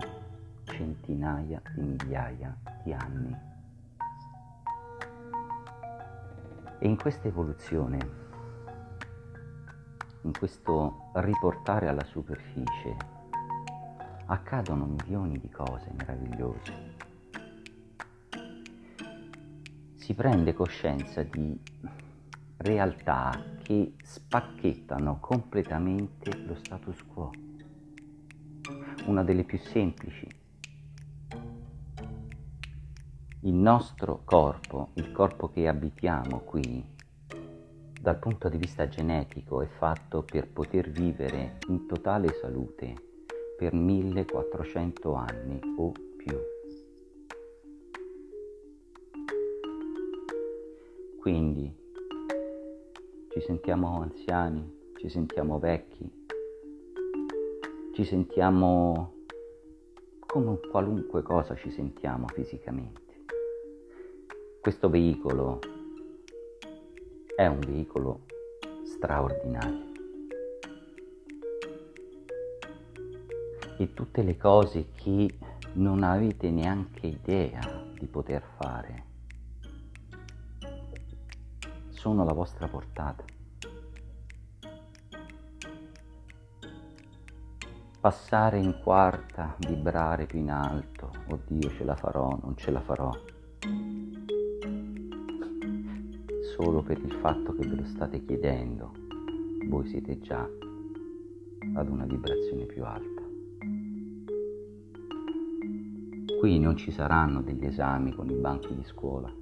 centinaia 0.64 1.62
di 1.76 1.82
migliaia 1.82 2.56
di 2.84 2.94
anni. 2.94 3.36
E 6.80 6.88
in 6.88 6.96
questa 6.96 7.28
evoluzione, 7.28 7.98
in 10.22 10.32
questo 10.32 11.12
riportare 11.16 11.88
alla 11.88 12.06
superficie, 12.06 12.96
accadono 14.28 14.86
milioni 14.86 15.38
di 15.40 15.50
cose 15.50 15.92
meravigliose. 15.98 16.91
Si 20.02 20.16
prende 20.16 20.56
coscienza 20.56 21.22
di 21.22 21.56
realtà 22.58 23.32
che 23.62 23.94
spacchettano 24.02 25.20
completamente 25.20 26.36
lo 26.44 26.56
status 26.56 27.06
quo. 27.06 27.30
Una 29.06 29.24
delle 29.24 29.44
più 29.44 29.60
semplici 29.60 30.28
il 33.44 33.54
nostro 33.54 34.22
corpo, 34.26 34.90
il 34.96 35.12
corpo 35.12 35.50
che 35.50 35.68
abitiamo 35.68 36.40
qui, 36.40 36.84
dal 38.02 38.18
punto 38.18 38.50
di 38.50 38.58
vista 38.58 38.88
genetico 38.88 39.62
è 39.62 39.68
fatto 39.68 40.24
per 40.24 40.48
poter 40.48 40.90
vivere 40.90 41.60
in 41.68 41.86
totale 41.86 42.34
salute 42.42 42.96
per 43.56 43.74
1400 43.74 45.14
anni 45.14 45.60
o 45.78 45.92
più. 46.18 46.51
Quindi 51.22 51.72
ci 53.30 53.42
sentiamo 53.42 54.02
anziani, 54.02 54.90
ci 54.98 55.08
sentiamo 55.08 55.60
vecchi, 55.60 56.26
ci 57.94 58.04
sentiamo 58.04 59.14
come 60.26 60.60
qualunque 60.72 61.22
cosa 61.22 61.54
ci 61.54 61.70
sentiamo 61.70 62.26
fisicamente. 62.28 63.26
Questo 64.60 64.90
veicolo 64.90 65.60
è 67.36 67.46
un 67.46 67.60
veicolo 67.60 68.22
straordinario. 68.84 69.92
E 73.78 73.94
tutte 73.94 74.24
le 74.24 74.38
cose 74.38 74.88
che 74.96 75.38
non 75.74 76.02
avete 76.02 76.50
neanche 76.50 77.06
idea 77.06 77.62
di 77.94 78.08
poter 78.08 78.42
fare 78.58 79.11
sono 82.02 82.24
alla 82.24 82.34
vostra 82.34 82.68
portata. 82.68 83.24
Passare 88.00 88.58
in 88.58 88.80
quarta, 88.82 89.56
vibrare 89.60 90.26
più 90.26 90.40
in 90.40 90.50
alto, 90.50 91.12
oddio 91.28 91.70
ce 91.70 91.84
la 91.84 91.96
farò, 91.96 92.40
non 92.42 92.58
ce 92.58 92.72
la 92.72 92.82
farò, 92.82 93.12
solo 96.56 96.82
per 96.82 96.98
il 96.98 97.12
fatto 97.22 97.54
che 97.54 97.68
ve 97.68 97.76
lo 97.76 97.86
state 97.86 98.26
chiedendo, 98.26 98.94
voi 99.68 99.86
siete 99.86 100.18
già 100.22 100.42
ad 100.42 101.88
una 101.88 102.06
vibrazione 102.06 102.66
più 102.66 102.84
alta. 102.84 103.22
Qui 106.40 106.58
non 106.58 106.76
ci 106.78 106.90
saranno 106.90 107.44
degli 107.44 107.66
esami 107.66 108.12
con 108.16 108.28
i 108.28 108.38
banchi 108.38 108.74
di 108.74 108.84
scuola. 108.86 109.41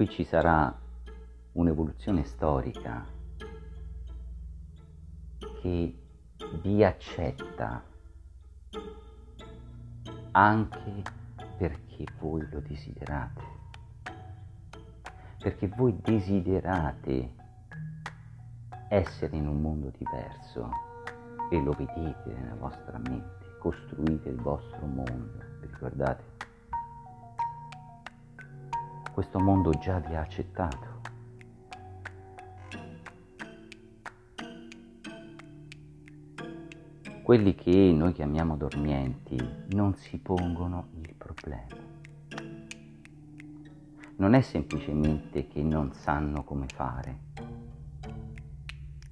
Qui 0.00 0.08
ci 0.08 0.24
sarà 0.24 0.74
un'evoluzione 1.52 2.24
storica 2.24 3.04
che 5.60 5.98
vi 6.62 6.82
accetta 6.82 7.84
anche 10.30 11.02
perché 11.58 12.06
voi 12.18 12.48
lo 12.50 12.60
desiderate, 12.60 13.42
perché 15.38 15.68
voi 15.68 15.94
desiderate 16.00 17.34
essere 18.88 19.36
in 19.36 19.48
un 19.48 19.60
mondo 19.60 19.92
diverso 19.98 20.70
e 21.50 21.60
lo 21.62 21.72
vedete 21.72 22.32
nella 22.32 22.54
vostra 22.54 22.96
mente, 22.96 23.58
costruite 23.58 24.30
il 24.30 24.40
vostro 24.40 24.86
mondo, 24.86 25.44
ricordate? 25.60 26.39
Questo 29.20 29.38
mondo 29.38 29.72
già 29.72 29.98
vi 29.98 30.14
ha 30.14 30.22
accettato. 30.22 31.02
Quelli 37.22 37.54
che 37.54 37.92
noi 37.94 38.14
chiamiamo 38.14 38.56
dormienti 38.56 39.38
non 39.72 39.94
si 39.94 40.16
pongono 40.16 40.88
il 41.02 41.14
problema. 41.16 41.66
Non 44.16 44.32
è 44.32 44.40
semplicemente 44.40 45.48
che 45.48 45.62
non 45.62 45.92
sanno 45.92 46.42
come 46.42 46.64
fare, 46.74 47.18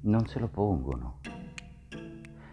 non 0.05 0.27
se 0.27 0.39
lo 0.39 0.49
pongono, 0.49 1.19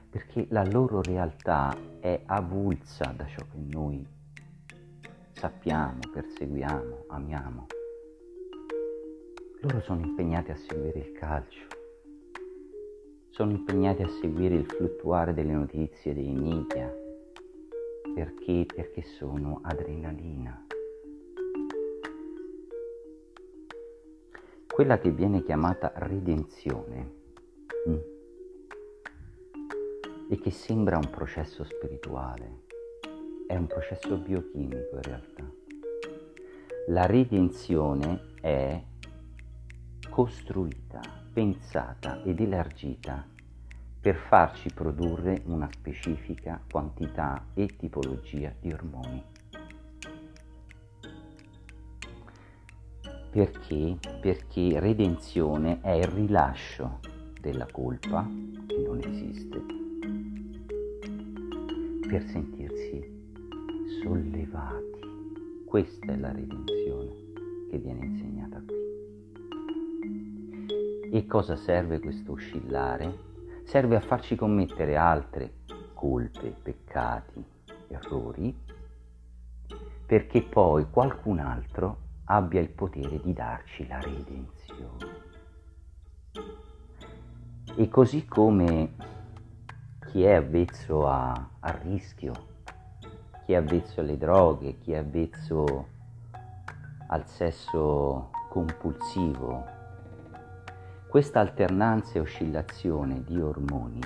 perché 0.09 0.45
la 0.49 0.65
loro 0.65 1.01
realtà 1.01 1.73
è 2.01 2.21
avulsa 2.25 3.13
da 3.15 3.25
ciò 3.25 3.45
che 3.49 3.57
noi 3.57 4.14
sappiamo, 5.35 5.99
perseguiamo, 6.11 7.05
amiamo. 7.07 7.67
Loro 9.59 9.81
sono 9.81 10.01
impegnati 10.01 10.51
a 10.51 10.55
seguire 10.55 10.99
il 10.99 11.11
calcio, 11.11 11.67
sono 13.29 13.51
impegnati 13.51 14.01
a 14.01 14.07
seguire 14.21 14.55
il 14.55 14.65
fluttuare 14.65 15.33
delle 15.33 15.53
notizie, 15.53 16.13
dei 16.13 16.31
media. 16.31 16.93
Perché? 18.13 18.65
Perché 18.73 19.01
sono 19.01 19.59
adrenalina. 19.61 20.65
Quella 24.67 24.97
che 24.99 25.11
viene 25.11 25.43
chiamata 25.43 25.91
redenzione 25.95 27.11
mm, 27.89 27.97
e 30.29 30.39
che 30.39 30.51
sembra 30.51 30.97
un 30.97 31.09
processo 31.09 31.63
spirituale, 31.65 32.63
è 33.47 33.55
un 33.55 33.67
processo 33.67 34.17
biochimico 34.17 34.95
in 34.95 35.01
realtà. 35.01 35.43
La 36.87 37.05
redenzione 37.05 38.33
è 38.41 38.81
costruita 40.09 41.01
pensata 41.33 42.23
ed 42.23 42.39
elargita 42.39 43.27
per 43.99 44.15
farci 44.15 44.71
produrre 44.73 45.41
una 45.45 45.67
specifica 45.71 46.61
quantità 46.69 47.47
e 47.53 47.75
tipologia 47.75 48.53
di 48.59 48.71
ormoni. 48.71 49.23
Perché? 53.31 53.97
Perché 54.21 54.79
redenzione 54.79 55.81
è 55.81 55.91
il 55.91 56.07
rilascio 56.07 56.99
della 57.41 57.67
colpa, 57.69 58.25
che 58.65 58.77
non 58.77 58.99
esiste, 58.99 59.61
per 62.07 62.23
sentirsi 62.29 63.14
sollevati. 64.05 65.63
Questa 65.65 66.11
è 66.11 66.15
la 66.15 66.31
redenzione 66.31 67.11
che 67.71 67.79
viene 67.79 68.05
insegnata 68.05 68.61
qui. 68.61 68.83
E 71.11 71.25
cosa 71.25 71.55
serve 71.55 71.99
questo 71.99 72.33
oscillare? 72.33 73.17
Serve 73.63 73.95
a 73.95 74.01
farci 74.01 74.35
commettere 74.35 74.95
altre 74.95 75.53
colpe, 75.95 76.55
peccati, 76.61 77.43
errori, 77.87 78.55
perché 80.05 80.43
poi 80.43 80.87
qualcun 80.91 81.39
altro 81.39 81.97
abbia 82.25 82.61
il 82.61 82.69
potere 82.69 83.19
di 83.19 83.33
darci 83.33 83.87
la 83.87 83.99
redenzione. 83.99 85.23
E 87.75 87.89
così 87.89 88.27
come 88.27 88.93
chi 90.07 90.21
è 90.23 90.33
avvezzo 90.33 91.07
a, 91.07 91.49
al 91.59 91.73
rischio, 91.81 92.53
chi 93.45 93.53
è 93.53 93.55
avvezzo 93.55 94.01
alle 94.01 94.17
droghe, 94.17 94.79
chi 94.79 94.93
è 94.93 94.97
avvezzo 94.97 95.87
al 97.07 97.27
sesso 97.27 98.31
compulsivo, 98.49 99.63
questa 101.07 101.39
alternanza 101.39 102.15
e 102.15 102.21
oscillazione 102.21 103.23
di 103.23 103.39
ormoni 103.39 104.01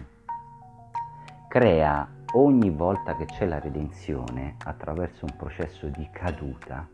crea 1.48 2.08
ogni 2.34 2.70
volta 2.70 3.16
che 3.16 3.26
c'è 3.26 3.46
la 3.46 3.60
redenzione 3.60 4.58
attraverso 4.66 5.26
un 5.26 5.36
processo 5.36 5.88
di 5.88 6.08
caduta 6.12 6.88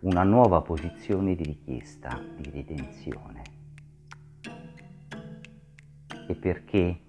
una 0.00 0.22
nuova 0.22 0.60
posizione 0.60 1.34
di 1.34 1.42
richiesta 1.42 2.20
di 2.36 2.50
redenzione. 2.50 3.42
E 6.28 6.34
perché? 6.34 7.05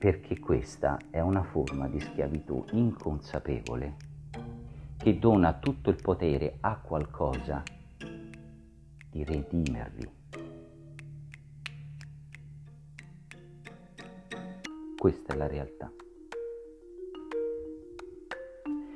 Perché 0.00 0.38
questa 0.38 0.96
è 1.10 1.20
una 1.20 1.42
forma 1.42 1.86
di 1.86 2.00
schiavitù 2.00 2.64
inconsapevole 2.70 3.96
che 4.96 5.18
dona 5.18 5.58
tutto 5.58 5.90
il 5.90 6.00
potere 6.00 6.56
a 6.60 6.78
qualcosa 6.78 7.62
di 9.10 9.22
redimervi 9.22 10.10
Questa 14.96 15.34
è 15.34 15.36
la 15.36 15.46
realtà. 15.46 15.92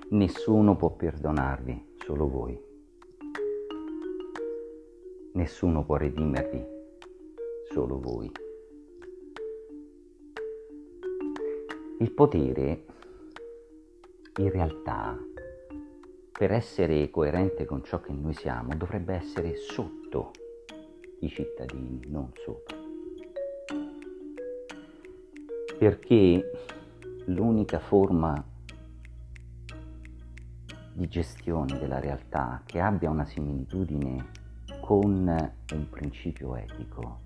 Nessuno 0.08 0.76
può 0.76 0.90
perdonarvi, 0.90 1.96
solo 2.04 2.28
voi. 2.28 2.58
Nessuno 5.32 5.84
può 5.84 5.96
redimervi, 5.96 6.62
solo 7.72 8.00
voi. 8.00 8.43
Il 12.04 12.12
potere, 12.12 12.84
in 14.36 14.50
realtà, 14.50 15.18
per 16.30 16.52
essere 16.52 17.08
coerente 17.08 17.64
con 17.64 17.82
ciò 17.82 18.02
che 18.02 18.12
noi 18.12 18.34
siamo, 18.34 18.76
dovrebbe 18.76 19.14
essere 19.14 19.56
sotto 19.56 20.32
i 21.20 21.30
cittadini, 21.30 22.02
non 22.08 22.30
sopra 22.44 22.76
perché 25.78 26.50
l'unica 27.24 27.78
forma 27.78 28.44
di 30.92 31.08
gestione 31.08 31.78
della 31.78 32.00
realtà 32.00 32.60
che 32.66 32.80
abbia 32.80 33.08
una 33.08 33.24
similitudine 33.24 34.30
con 34.82 35.26
un 35.72 35.88
principio 35.88 36.54
etico 36.54 37.20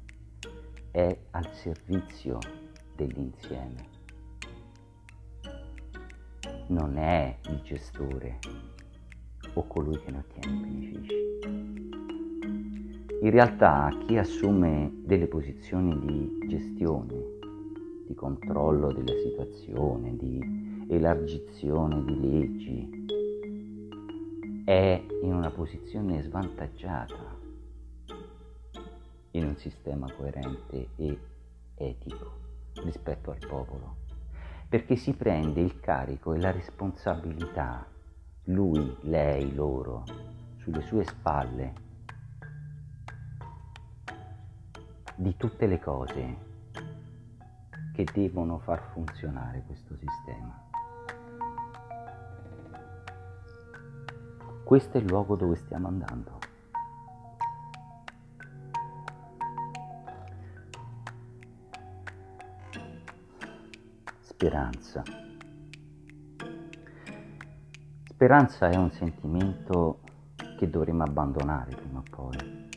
è 0.92 1.18
al 1.32 1.52
servizio 1.52 2.38
dell'insieme. 2.94 3.97
Non 6.68 6.98
è 6.98 7.38
il 7.48 7.62
gestore 7.62 8.40
o 9.54 9.66
colui 9.66 9.98
che 10.00 10.10
ne 10.10 10.18
ottiene 10.18 10.60
benefici. 10.60 11.14
In 13.22 13.30
realtà 13.30 13.88
chi 14.06 14.18
assume 14.18 14.92
delle 15.02 15.28
posizioni 15.28 15.98
di 15.98 16.46
gestione 16.46 17.36
di 18.06 18.14
controllo 18.14 18.92
della 18.92 19.18
situazione, 19.18 20.14
di 20.16 20.86
elargizione 20.90 22.04
di 22.04 22.20
leggi, 22.20 23.06
è 24.66 25.02
in 25.22 25.32
una 25.32 25.50
posizione 25.50 26.22
svantaggiata 26.22 27.36
in 29.30 29.44
un 29.44 29.56
sistema 29.56 30.12
coerente 30.12 30.88
e 30.96 31.18
etico 31.76 32.32
rispetto 32.84 33.30
al 33.30 33.38
popolo. 33.38 34.07
Perché 34.68 34.96
si 34.96 35.14
prende 35.14 35.62
il 35.62 35.80
carico 35.80 36.34
e 36.34 36.40
la 36.40 36.50
responsabilità, 36.50 37.86
lui, 38.44 38.96
lei, 39.02 39.54
loro, 39.54 40.04
sulle 40.58 40.82
sue 40.82 41.04
spalle, 41.04 41.86
di 45.14 45.34
tutte 45.36 45.66
le 45.66 45.80
cose 45.80 46.46
che 47.94 48.06
devono 48.12 48.58
far 48.58 48.90
funzionare 48.92 49.64
questo 49.66 49.96
sistema. 49.96 50.66
Questo 54.64 54.98
è 54.98 55.00
il 55.00 55.06
luogo 55.06 55.34
dove 55.34 55.56
stiamo 55.56 55.88
andando. 55.88 56.47
Speranza. 64.40 65.02
Speranza 68.04 68.68
è 68.70 68.76
un 68.76 68.92
sentimento 68.92 69.98
che 70.56 70.70
dovremmo 70.70 71.02
abbandonare 71.02 71.74
prima 71.74 71.98
o 71.98 72.04
poi. 72.08 72.68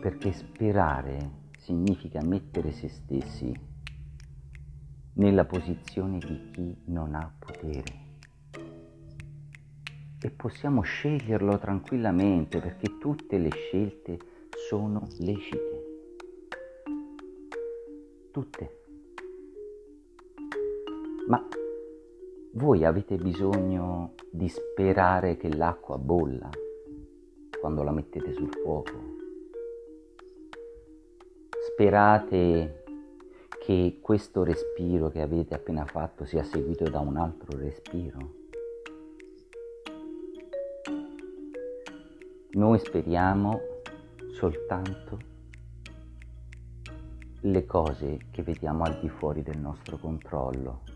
Perché 0.00 0.32
sperare 0.32 1.30
significa 1.60 2.20
mettere 2.20 2.72
se 2.72 2.88
stessi 2.88 3.56
nella 5.12 5.44
posizione 5.44 6.18
di 6.18 6.50
chi 6.50 6.76
non 6.86 7.14
ha 7.14 7.32
potere. 7.38 8.02
E 10.20 10.30
possiamo 10.30 10.80
sceglierlo 10.80 11.58
tranquillamente 11.58 12.58
perché 12.58 12.98
tutte 12.98 13.38
le 13.38 13.50
scelte 13.50 14.18
sono 14.68 15.06
lecite. 15.20 15.84
Tutte. 18.32 18.82
Ma 21.26 21.42
voi 22.52 22.84
avete 22.84 23.16
bisogno 23.16 24.12
di 24.30 24.46
sperare 24.46 25.38
che 25.38 25.54
l'acqua 25.56 25.96
bolla 25.96 26.50
quando 27.58 27.82
la 27.82 27.92
mettete 27.92 28.34
sul 28.34 28.52
fuoco? 28.52 28.92
Sperate 31.72 32.84
che 33.58 34.00
questo 34.02 34.44
respiro 34.44 35.08
che 35.08 35.22
avete 35.22 35.54
appena 35.54 35.86
fatto 35.86 36.26
sia 36.26 36.42
seguito 36.42 36.90
da 36.90 36.98
un 36.98 37.16
altro 37.16 37.56
respiro? 37.56 38.34
Noi 42.50 42.78
speriamo 42.80 43.60
soltanto 44.32 45.18
le 47.40 47.64
cose 47.64 48.18
che 48.30 48.42
vediamo 48.42 48.84
al 48.84 49.00
di 49.00 49.08
fuori 49.08 49.42
del 49.42 49.58
nostro 49.58 49.96
controllo 49.96 50.93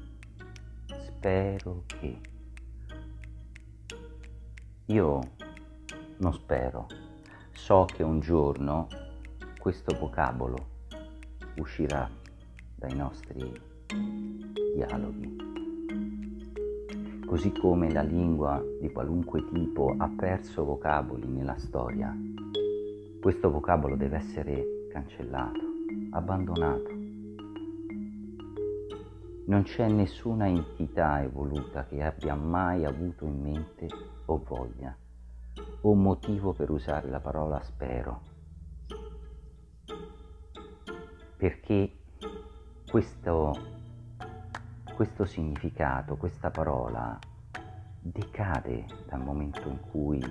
spero 1.18 1.83
che. 1.87 2.16
Io 4.87 5.20
non 6.18 6.33
spero, 6.33 6.87
so 7.50 7.87
che 7.87 8.04
un 8.04 8.20
giorno 8.20 8.87
questo 9.59 9.98
vocabolo 9.98 10.57
uscirà 11.57 12.09
dai 12.76 12.94
nostri 12.94 13.52
dialoghi. 14.74 15.37
Così 17.26 17.50
come 17.50 17.90
la 17.90 18.02
lingua 18.02 18.64
di 18.81 18.88
qualunque 18.90 19.44
tipo 19.52 19.96
ha 19.98 20.09
perso 20.16 20.64
vocaboli 20.64 21.26
nella 21.26 21.59
storia, 21.59 22.16
questo 23.20 23.50
vocabolo 23.50 23.96
deve 23.96 24.18
essere 24.18 24.87
cancellato, 24.92 25.61
abbandonato 26.12 26.97
non 29.48 29.62
c'è 29.62 29.88
nessuna 29.88 30.46
entità 30.46 31.22
evoluta 31.22 31.87
che 31.87 32.02
abbia 32.02 32.34
mai 32.34 32.84
avuto 32.84 33.24
in 33.24 33.40
mente 33.40 33.88
o 34.26 34.42
voglia 34.46 34.94
o 35.80 35.94
motivo 35.94 36.52
per 36.52 36.70
usare 36.70 37.08
la 37.08 37.20
parola 37.20 37.61
spero. 37.62 38.20
Perché 41.37 41.96
questo, 42.90 43.54
questo 44.94 45.24
significato, 45.24 46.16
questa 46.16 46.50
parola 46.50 47.18
decade 48.00 48.84
dal 49.08 49.20
momento 49.20 49.68
in 49.68 49.80
cui 49.80 50.22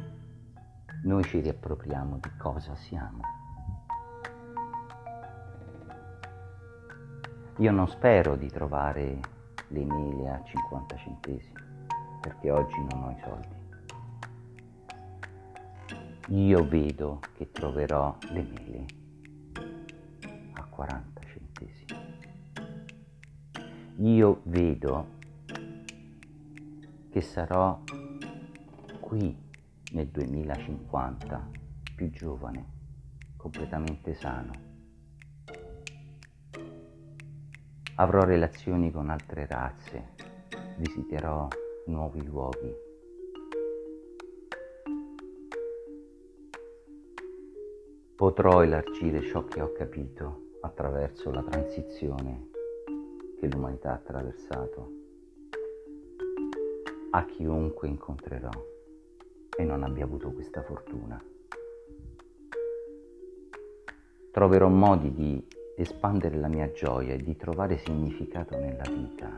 noi 1.03 1.23
ci 1.23 1.39
riappropriamo 1.39 2.17
di 2.17 2.29
cosa 2.37 2.75
siamo. 2.75 3.36
Io 7.59 7.71
non 7.71 7.87
spero 7.87 8.35
di 8.35 8.49
trovare 8.49 9.19
le 9.69 9.83
mele 9.83 10.29
a 10.29 10.43
50 10.43 10.95
centesimi, 10.97 11.59
perché 12.21 12.51
oggi 12.51 12.77
non 12.91 13.03
ho 13.03 13.09
i 13.09 13.17
soldi. 13.23 13.55
Io 16.35 16.67
vedo 16.67 17.19
che 17.33 17.49
troverò 17.49 18.15
le 18.29 18.43
mele 18.43 18.85
a 20.53 20.63
40 20.65 21.21
centesimi. 21.21 21.99
Io 24.01 24.41
vedo 24.43 25.07
che 27.09 27.21
sarò 27.21 27.81
qui 28.99 29.35
nel 29.93 30.07
2050 30.09 31.49
più 31.95 32.11
giovane, 32.11 32.65
completamente 33.35 34.13
sano 34.13 34.66
Avrò 37.99 38.23
relazioni 38.25 38.91
con 38.91 39.09
altre 39.09 39.47
razze, 39.47 40.09
visiterò 40.77 41.47
nuovi 41.87 42.23
luoghi. 42.23 42.71
Potrò 48.15 48.63
elargire 48.63 49.23
ciò 49.23 49.45
che 49.45 49.61
ho 49.61 49.71
capito 49.71 50.49
attraverso 50.61 51.31
la 51.31 51.41
transizione 51.41 52.49
che 53.39 53.47
l'umanità 53.47 53.89
ha 53.89 53.95
attraversato 53.95 54.91
a 57.09 57.25
chiunque 57.25 57.87
incontrerò 57.87 58.51
e 59.57 59.63
non 59.63 59.81
abbia 59.81 60.03
avuto 60.03 60.31
questa 60.33 60.61
fortuna. 60.61 61.19
Troverò 64.29 64.67
modi 64.67 65.11
di 65.11 65.47
espandere 65.79 66.37
la 66.37 66.47
mia 66.47 66.71
gioia 66.71 67.13
e 67.13 67.17
di 67.17 67.35
trovare 67.35 67.77
significato 67.77 68.57
nella 68.57 68.89
vita 68.89 69.29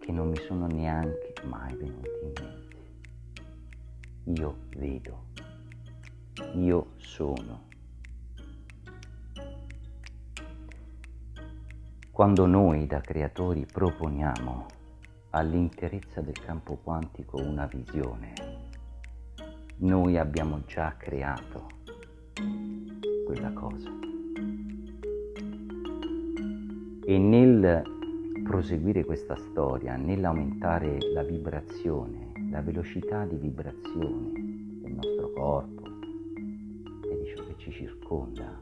che 0.00 0.10
non 0.10 0.30
mi 0.30 0.38
sono 0.38 0.66
neanche 0.66 1.34
mai 1.44 1.76
venuti 1.76 2.08
in 2.22 2.32
mente. 2.34 2.76
Io 4.40 4.56
vedo, 4.74 5.24
io 6.54 6.92
sono. 6.96 7.66
Quando 12.10 12.46
noi 12.46 12.86
da 12.86 13.00
creatori 13.00 13.66
proponiamo 13.70 14.66
all'interezza 15.30 16.22
del 16.22 16.40
campo 16.40 16.76
quantico 16.76 17.36
una 17.36 17.66
visione, 17.66 18.32
noi 19.76 20.16
abbiamo 20.16 20.64
già 20.64 20.96
creato 20.96 21.66
quella 23.26 23.52
cosa. 23.52 24.07
E 27.08 27.16
nel 27.16 27.82
proseguire 28.44 29.02
questa 29.02 29.34
storia, 29.34 29.96
nell'aumentare 29.96 30.98
la 31.14 31.22
vibrazione, 31.22 32.32
la 32.50 32.60
velocità 32.60 33.24
di 33.24 33.36
vibrazione 33.36 34.30
del 34.82 34.92
nostro 34.92 35.32
corpo 35.32 35.84
e 37.10 37.18
di 37.18 37.34
ciò 37.34 37.46
che 37.46 37.54
ci 37.56 37.72
circonda, 37.72 38.60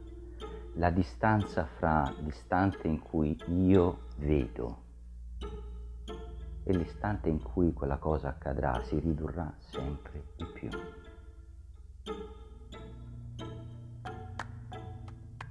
la 0.75 0.91
distanza 0.91 1.65
fra 1.65 2.15
l'istante 2.23 2.87
in 2.87 3.01
cui 3.01 3.37
io 3.49 4.03
vedo 4.19 4.83
e 6.63 6.73
l'istante 6.73 7.29
in 7.29 7.43
cui 7.43 7.73
quella 7.73 7.97
cosa 7.97 8.29
accadrà 8.29 8.81
si 8.85 8.97
ridurrà 9.01 9.53
sempre 9.59 10.23
di 10.37 10.45
più. 10.55 10.69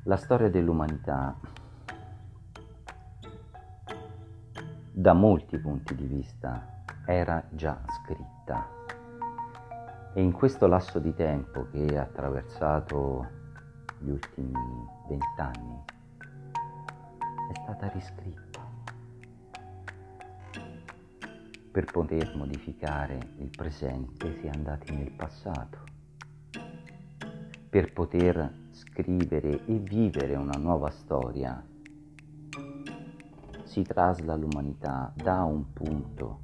La 0.04 0.16
storia 0.16 0.50
dell'umanità 0.50 1.38
da 4.98 5.12
molti 5.12 5.58
punti 5.58 5.94
di 5.94 6.06
vista 6.06 6.84
era 7.06 7.44
già 7.50 7.82
scritta. 8.02 8.66
E 10.14 10.22
in 10.22 10.32
questo 10.32 10.68
lasso 10.68 11.00
di 11.00 11.14
tempo 11.14 11.68
che 11.70 11.98
ha 11.98 12.04
attraversato 12.04 13.28
gli 14.00 14.10
ultimi 14.10 14.54
vent'anni 15.10 15.84
è 17.52 17.60
stata 17.62 17.90
riscritta 17.90 18.62
per 21.72 21.86
poter 21.92 22.34
modificare 22.38 23.20
il 23.40 23.50
presente 23.50 24.40
si 24.40 24.48
è 24.48 24.50
andati 24.50 24.96
nel 24.96 25.12
passato 25.12 25.84
per 27.70 27.92
poter 27.92 28.70
scrivere 28.72 29.66
e 29.66 29.74
vivere 29.78 30.36
una 30.36 30.58
nuova 30.58 30.90
storia 30.90 31.62
si 33.76 33.84
trasla 33.84 34.38
l'umanità 34.38 35.12
da 35.14 35.44
un 35.44 35.74
punto 35.74 36.40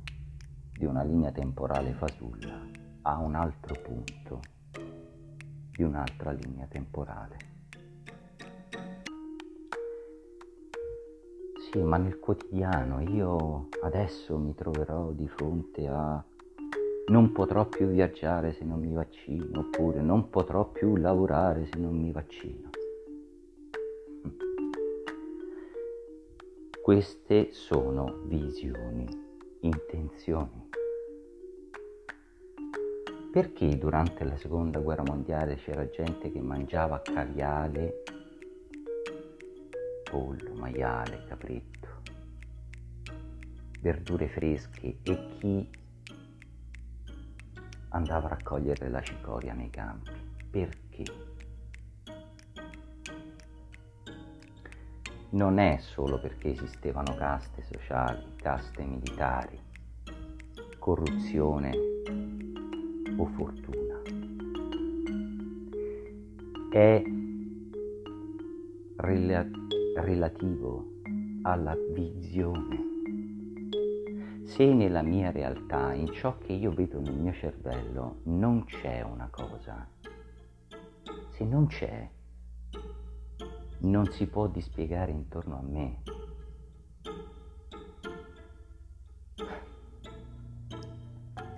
di 0.76 0.84
una 0.84 1.02
linea 1.02 1.32
temporale 1.32 1.94
fasulla 1.94 2.60
a 3.04 3.20
un 3.20 3.36
altro 3.36 3.74
punto 3.76 4.42
di 5.74 5.82
un'altra 5.82 6.32
linea 6.32 6.66
temporale. 6.66 7.38
Sì, 11.72 11.82
ma 11.82 11.96
nel 11.96 12.20
quotidiano 12.20 13.00
io 13.00 13.70
adesso 13.82 14.38
mi 14.38 14.54
troverò 14.54 15.12
di 15.12 15.30
fronte 15.30 15.88
a 15.88 16.22
non 17.12 17.32
potrò 17.32 17.64
più 17.64 17.88
viaggiare 17.88 18.52
se 18.52 18.66
non 18.66 18.82
mi 18.82 18.92
vaccino, 18.92 19.60
oppure 19.60 20.02
non 20.02 20.30
potrò 20.30 20.66
più 20.66 20.98
lavorare 20.98 21.66
se 21.68 21.80
non 21.80 21.98
mi 21.98 22.12
vaccino. 22.12 22.71
Queste 26.82 27.52
sono 27.52 28.24
visioni, 28.26 29.08
intenzioni. 29.60 30.68
Perché 33.32 33.78
durante 33.78 34.24
la 34.24 34.36
seconda 34.36 34.80
guerra 34.80 35.04
mondiale 35.04 35.58
c'era 35.58 35.88
gente 35.88 36.32
che 36.32 36.42
mangiava 36.42 37.04
caviale, 37.04 38.04
pollo, 40.10 40.56
maiale, 40.56 41.24
capretto, 41.28 41.88
verdure 43.80 44.28
fresche 44.28 44.98
e 45.04 45.28
chi 45.38 45.70
andava 47.90 48.26
a 48.26 48.30
raccogliere 48.30 48.90
la 48.90 49.02
cicoria 49.02 49.54
nei 49.54 49.70
campi? 49.70 50.10
Perché? 50.50 51.31
Non 55.32 55.60
è 55.60 55.78
solo 55.80 56.20
perché 56.20 56.52
esistevano 56.52 57.16
caste 57.16 57.64
sociali, 57.64 58.36
caste 58.36 58.84
militari, 58.84 59.58
corruzione 60.78 61.72
o 63.16 63.26
fortuna. 63.28 64.02
È 66.70 67.04
rela- 68.98 69.50
relativo 69.96 71.00
alla 71.44 71.76
visione. 71.94 72.90
Se 74.44 74.66
nella 74.66 75.02
mia 75.02 75.32
realtà, 75.32 75.94
in 75.94 76.12
ciò 76.12 76.38
che 76.40 76.52
io 76.52 76.72
vedo 76.74 77.00
nel 77.00 77.16
mio 77.16 77.34
cervello, 77.34 78.18
non 78.24 78.66
c'è 78.66 79.02
una 79.02 79.30
cosa, 79.32 79.88
se 81.30 81.46
non 81.46 81.68
c'è, 81.68 82.10
non 83.82 84.06
si 84.12 84.28
può 84.28 84.48
dispiegare 84.48 85.12
intorno 85.12 85.58
a 85.58 85.62
me. 85.62 86.02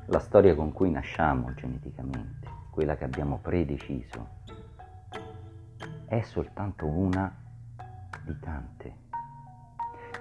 La 0.08 0.20
storia 0.20 0.56
con 0.56 0.72
cui 0.72 0.92
nasciamo 0.92 1.54
geneticamente, 1.54 2.48
quella 2.70 2.96
che 2.96 3.04
abbiamo 3.04 3.40
predeciso, 3.40 4.42
è 6.06 6.22
soltanto 6.22 6.86
una 6.86 7.36
di 8.24 8.40
tante. 8.40 9.02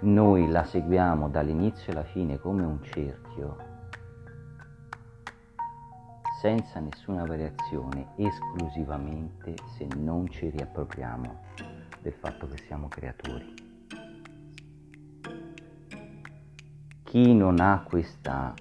Noi 0.00 0.48
la 0.48 0.64
seguiamo 0.64 1.28
dall'inizio 1.28 1.92
alla 1.92 2.04
fine 2.04 2.38
come 2.38 2.64
un 2.64 2.82
cerchio, 2.82 3.70
senza 6.40 6.80
nessuna 6.80 7.24
variazione, 7.24 8.08
esclusivamente 8.16 9.54
se 9.76 9.86
non 9.94 10.28
ci 10.28 10.48
riappropriamo 10.48 11.71
del 12.02 12.12
fatto 12.12 12.48
che 12.48 12.58
siamo 12.66 12.88
creatori. 12.88 13.54
Chi 17.04 17.32
non 17.32 17.60
ha 17.60 17.82
questa 17.86 18.54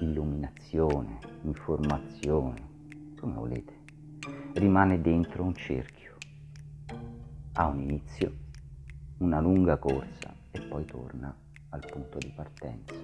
illuminazione, 0.00 1.18
informazione, 1.42 2.68
come 3.18 3.34
volete, 3.34 3.72
rimane 4.54 5.00
dentro 5.00 5.44
un 5.44 5.54
cerchio, 5.54 6.16
ha 7.54 7.66
un 7.66 7.80
inizio, 7.80 8.36
una 9.18 9.40
lunga 9.40 9.78
corsa 9.78 10.34
e 10.50 10.60
poi 10.60 10.84
torna 10.84 11.34
al 11.70 11.84
punto 11.90 12.18
di 12.18 12.32
partenza, 12.34 12.94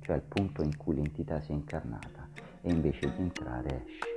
cioè 0.00 0.14
al 0.14 0.22
punto 0.22 0.62
in 0.62 0.76
cui 0.76 0.96
l'entità 0.96 1.40
si 1.40 1.52
è 1.52 1.54
incarnata 1.54 2.28
e 2.60 2.70
invece 2.70 3.14
di 3.14 3.22
entrare 3.22 3.84
esce. 3.86 4.13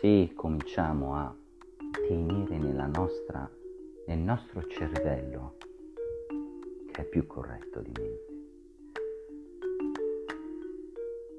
Se 0.00 0.32
cominciamo 0.34 1.14
a 1.14 1.34
tenere 2.06 2.58
nostra, 2.86 3.50
nel 4.06 4.18
nostro 4.18 4.66
cervello, 4.66 5.56
che 6.92 7.00
è 7.00 7.04
più 7.04 7.26
corretto 7.26 7.80
di 7.80 7.92
mente, 7.98 8.34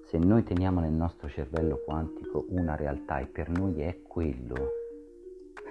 se 0.05 0.17
noi 0.17 0.41
teniamo 0.41 0.79
nel 0.79 0.91
nostro 0.91 1.29
cervello 1.29 1.77
quantico 1.85 2.45
una 2.49 2.75
realtà 2.75 3.19
e 3.19 3.27
per 3.27 3.49
noi 3.49 3.81
è 3.81 4.01
quello, 4.01 4.55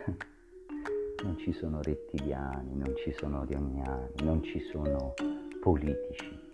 non 1.25 1.37
ci 1.39 1.53
sono 1.53 1.83
rettiliani, 1.83 2.77
non 2.77 2.95
ci 2.97 3.13
sono 3.13 3.45
rioniani, 3.45 4.13
non 4.23 4.45
ci 4.45 4.61
sono 4.61 5.13
politici. 5.61 6.45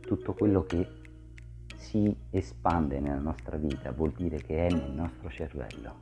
Tutto 0.00 0.32
quello 0.32 0.62
che 0.62 0.97
si 1.78 2.14
espande 2.30 3.00
nella 3.00 3.20
nostra 3.20 3.56
vita 3.56 3.92
vuol 3.92 4.12
dire 4.12 4.36
che 4.42 4.66
è 4.66 4.70
nel 4.70 4.90
nostro 4.90 5.30
cervello. 5.30 6.00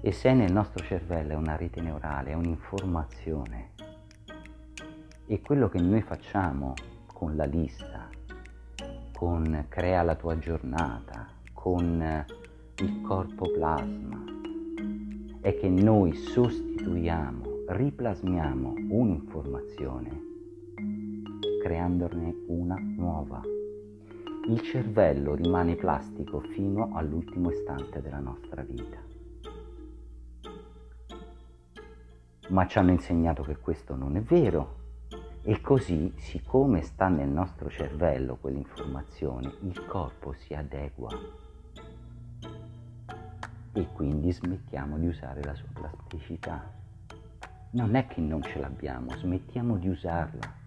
E 0.00 0.12
se 0.12 0.30
è 0.30 0.34
nel 0.34 0.52
nostro 0.52 0.84
cervello 0.84 1.32
è 1.32 1.36
una 1.36 1.56
rete 1.56 1.80
neurale, 1.80 2.32
è 2.32 2.34
un'informazione. 2.34 3.70
E 5.26 5.40
quello 5.40 5.68
che 5.68 5.80
noi 5.80 6.02
facciamo 6.02 6.74
con 7.06 7.36
la 7.36 7.44
lista, 7.44 8.08
con 9.12 9.64
crea 9.68 10.02
la 10.02 10.14
tua 10.14 10.38
giornata, 10.38 11.28
con 11.52 12.24
il 12.78 13.00
corpo 13.00 13.50
plasma, 13.50 14.24
è 15.40 15.56
che 15.56 15.68
noi 15.68 16.12
sostituiamo, 16.12 17.64
riplasmiamo 17.68 18.74
un'informazione 18.90 20.26
creandone 21.66 22.44
una 22.46 22.78
nuova 22.80 23.42
il 24.48 24.60
cervello 24.62 25.34
rimane 25.34 25.74
plastico 25.74 26.38
fino 26.38 26.90
all'ultimo 26.94 27.50
istante 27.50 28.00
della 28.00 28.20
nostra 28.20 28.62
vita. 28.62 28.98
Ma 32.48 32.66
ci 32.68 32.78
hanno 32.78 32.92
insegnato 32.92 33.42
che 33.42 33.56
questo 33.58 33.96
non 33.96 34.16
è 34.16 34.20
vero 34.20 34.84
e 35.42 35.60
così, 35.60 36.12
siccome 36.16 36.82
sta 36.82 37.08
nel 37.08 37.28
nostro 37.28 37.68
cervello 37.68 38.36
quell'informazione, 38.36 39.52
il 39.62 39.84
corpo 39.84 40.32
si 40.32 40.54
adegua 40.54 41.10
e 43.72 43.88
quindi 43.92 44.32
smettiamo 44.32 44.96
di 44.96 45.08
usare 45.08 45.42
la 45.42 45.54
sua 45.54 45.68
plasticità. 45.72 46.72
Non 47.70 47.96
è 47.96 48.06
che 48.06 48.20
non 48.20 48.42
ce 48.42 48.60
l'abbiamo, 48.60 49.10
smettiamo 49.16 49.76
di 49.76 49.88
usarla 49.88 50.64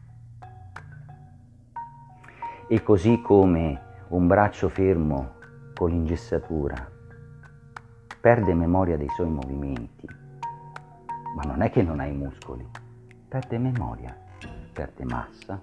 e 2.72 2.84
così 2.84 3.20
come 3.20 3.82
un 4.10 4.28
braccio 4.28 4.70
fermo 4.70 5.38
con 5.74 5.90
l'ingessatura 5.90 6.88
perde 8.22 8.54
memoria 8.54 8.96
dei 8.96 9.10
suoi 9.10 9.30
movimenti, 9.30 10.08
ma 11.36 11.42
non 11.46 11.64
è 11.64 11.72
che 11.72 11.82
non 11.82 12.00
ha 12.00 12.06
i 12.06 12.14
muscoli, 12.14 12.64
perde 13.28 13.58
memoria, 13.58 14.16
perde 14.72 15.04
massa, 15.04 15.60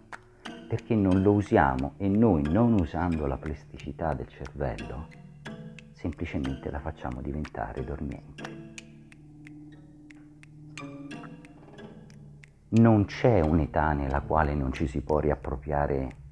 perché 0.69 0.97
non 0.97 1.23
lo 1.23 1.35
usiamo 1.35 1.93
e 1.97 2.09
noi 2.09 2.43
non 2.43 2.73
usando 2.73 3.27
la 3.27 3.37
plasticità 3.37 4.13
del 4.13 4.27
cervello, 4.27 5.07
semplicemente 5.93 6.73
la 6.73 6.81
facciamo 6.81 7.21
diventare 7.21 7.85
dormiente. 7.85 8.65
Non 12.71 13.05
c'è 13.05 13.41
un'età 13.43 13.93
nella 13.93 14.23
quale 14.23 14.55
non 14.55 14.73
ci 14.73 14.89
si 14.89 15.03
può 15.03 15.21
riappropriare 15.21 16.25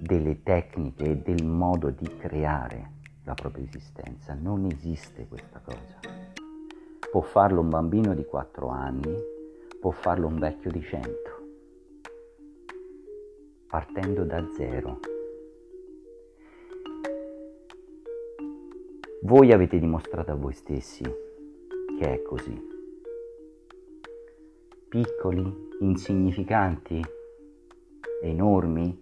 delle 0.00 0.42
tecniche 0.42 1.04
e 1.04 1.16
del 1.16 1.44
modo 1.44 1.90
di 1.90 2.06
creare 2.16 2.92
la 3.24 3.34
propria 3.34 3.64
esistenza. 3.64 4.34
Non 4.34 4.64
esiste 4.64 5.26
questa 5.26 5.60
cosa. 5.60 5.98
Può 7.10 7.20
farlo 7.20 7.60
un 7.60 7.68
bambino 7.68 8.14
di 8.14 8.24
4 8.24 8.68
anni, 8.68 9.14
può 9.80 9.90
farlo 9.90 10.26
un 10.26 10.38
vecchio 10.38 10.70
di 10.70 10.82
100, 10.82 11.10
partendo 13.66 14.24
da 14.24 14.46
zero. 14.56 15.00
Voi 19.22 19.52
avete 19.52 19.78
dimostrato 19.78 20.30
a 20.30 20.36
voi 20.36 20.52
stessi 20.52 21.02
che 21.98 22.12
è 22.12 22.22
così. 22.22 22.66
Piccoli, 24.88 25.68
insignificanti, 25.80 27.04
enormi, 28.22 29.00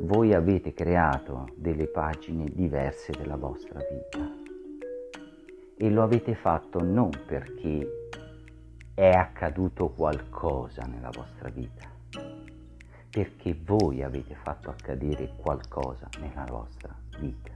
voi 0.00 0.34
avete 0.34 0.72
creato 0.74 1.48
delle 1.54 1.86
pagine 1.86 2.46
diverse 2.52 3.12
della 3.12 3.36
vostra 3.36 3.78
vita 3.78 4.42
e 5.76 5.90
lo 5.90 6.02
avete 6.02 6.34
fatto 6.34 6.82
non 6.82 7.10
perché 7.26 8.08
è 8.94 9.10
accaduto 9.10 9.88
qualcosa 9.90 10.82
nella 10.84 11.10
vostra 11.10 11.48
vita, 11.48 11.88
perché 13.10 13.58
voi 13.64 14.02
avete 14.02 14.34
fatto 14.34 14.70
accadere 14.70 15.32
qualcosa 15.36 16.08
nella 16.20 16.44
vostra 16.48 16.94
vita. 17.18 17.50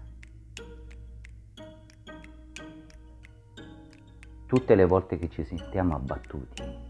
Tutte 4.46 4.74
le 4.74 4.84
volte 4.86 5.18
che 5.18 5.28
ci 5.28 5.44
sentiamo 5.44 5.94
abbattuti, 5.94 6.87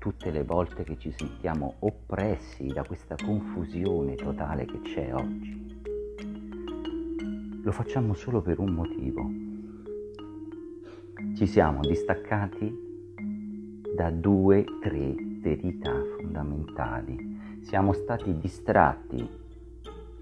tutte 0.00 0.30
le 0.30 0.44
volte 0.44 0.82
che 0.82 0.96
ci 0.96 1.12
sentiamo 1.12 1.74
oppressi 1.80 2.68
da 2.68 2.82
questa 2.82 3.16
confusione 3.22 4.14
totale 4.14 4.64
che 4.64 4.80
c'è 4.80 5.12
oggi, 5.12 5.82
lo 7.62 7.70
facciamo 7.70 8.14
solo 8.14 8.40
per 8.40 8.58
un 8.60 8.70
motivo. 8.70 9.30
Ci 11.36 11.46
siamo 11.46 11.82
distaccati 11.82 12.74
da 13.94 14.10
due, 14.10 14.64
tre 14.80 15.14
verità 15.42 15.92
fondamentali. 16.16 17.60
Siamo 17.60 17.92
stati 17.92 18.38
distratti, 18.38 19.28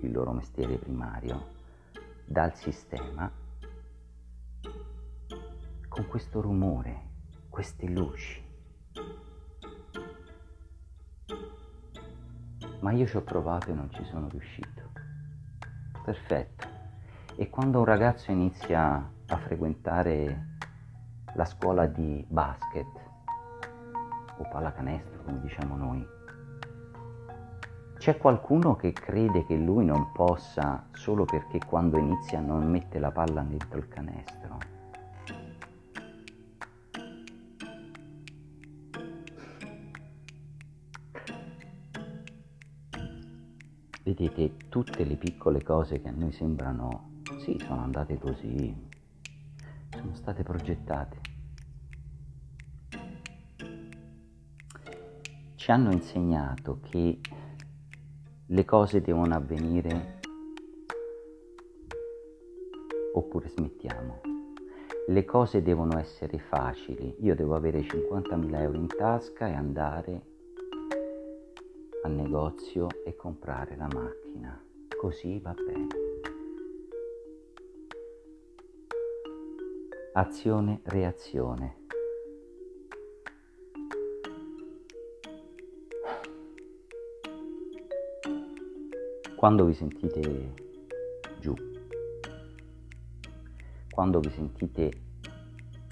il 0.00 0.10
loro 0.10 0.32
mestiere 0.32 0.74
primario, 0.74 1.40
dal 2.24 2.52
sistema 2.56 3.30
con 5.86 6.06
questo 6.08 6.40
rumore, 6.40 7.00
queste 7.48 7.86
luci. 7.86 8.47
Ma 12.80 12.92
io 12.92 13.06
ci 13.06 13.16
ho 13.16 13.22
provato 13.22 13.70
e 13.70 13.74
non 13.74 13.90
ci 13.90 14.04
sono 14.04 14.28
riuscito. 14.28 14.82
Perfetto. 16.04 16.66
E 17.36 17.50
quando 17.50 17.78
un 17.78 17.84
ragazzo 17.84 18.30
inizia 18.30 19.10
a 19.26 19.36
frequentare 19.36 20.46
la 21.34 21.44
scuola 21.44 21.86
di 21.86 22.24
basket 22.28 22.86
o 24.38 24.48
pallacanestro, 24.48 25.22
come 25.24 25.40
diciamo 25.40 25.76
noi, 25.76 26.06
c'è 27.98 28.16
qualcuno 28.16 28.76
che 28.76 28.92
crede 28.92 29.44
che 29.44 29.56
lui 29.56 29.84
non 29.84 30.12
possa 30.12 30.86
solo 30.92 31.24
perché 31.24 31.58
quando 31.66 31.98
inizia 31.98 32.40
non 32.40 32.70
mette 32.70 32.98
la 32.98 33.10
palla 33.10 33.42
dentro 33.42 33.78
il 33.78 33.88
canestro? 33.88 34.77
Vedete, 44.08 44.52
tutte 44.70 45.04
le 45.04 45.16
piccole 45.16 45.62
cose 45.62 46.00
che 46.00 46.08
a 46.08 46.12
noi 46.12 46.32
sembrano, 46.32 47.20
sì, 47.40 47.60
sono 47.62 47.82
andate 47.82 48.16
così, 48.16 48.74
sono 49.90 50.14
state 50.14 50.42
progettate. 50.42 51.20
Ci 55.56 55.70
hanno 55.70 55.92
insegnato 55.92 56.80
che 56.80 57.20
le 58.46 58.64
cose 58.64 59.02
devono 59.02 59.34
avvenire 59.34 60.20
oppure 63.12 63.50
smettiamo. 63.50 64.22
Le 65.06 65.24
cose 65.26 65.60
devono 65.60 65.98
essere 65.98 66.38
facili. 66.38 67.14
Io 67.20 67.34
devo 67.34 67.54
avere 67.54 67.80
50.000 67.80 68.54
euro 68.58 68.78
in 68.78 68.86
tasca 68.86 69.48
e 69.48 69.52
andare 69.52 70.37
al 72.08 72.14
negozio 72.14 72.88
e 73.04 73.14
comprare 73.14 73.76
la 73.76 73.86
macchina. 73.92 74.64
Così 74.98 75.38
va 75.40 75.52
bene. 75.52 75.86
Azione, 80.14 80.80
reazione. 80.84 81.76
Quando 89.36 89.66
vi 89.66 89.74
sentite 89.74 90.54
giù, 91.38 91.54
quando 93.90 94.18
vi 94.18 94.30
sentite 94.30 95.07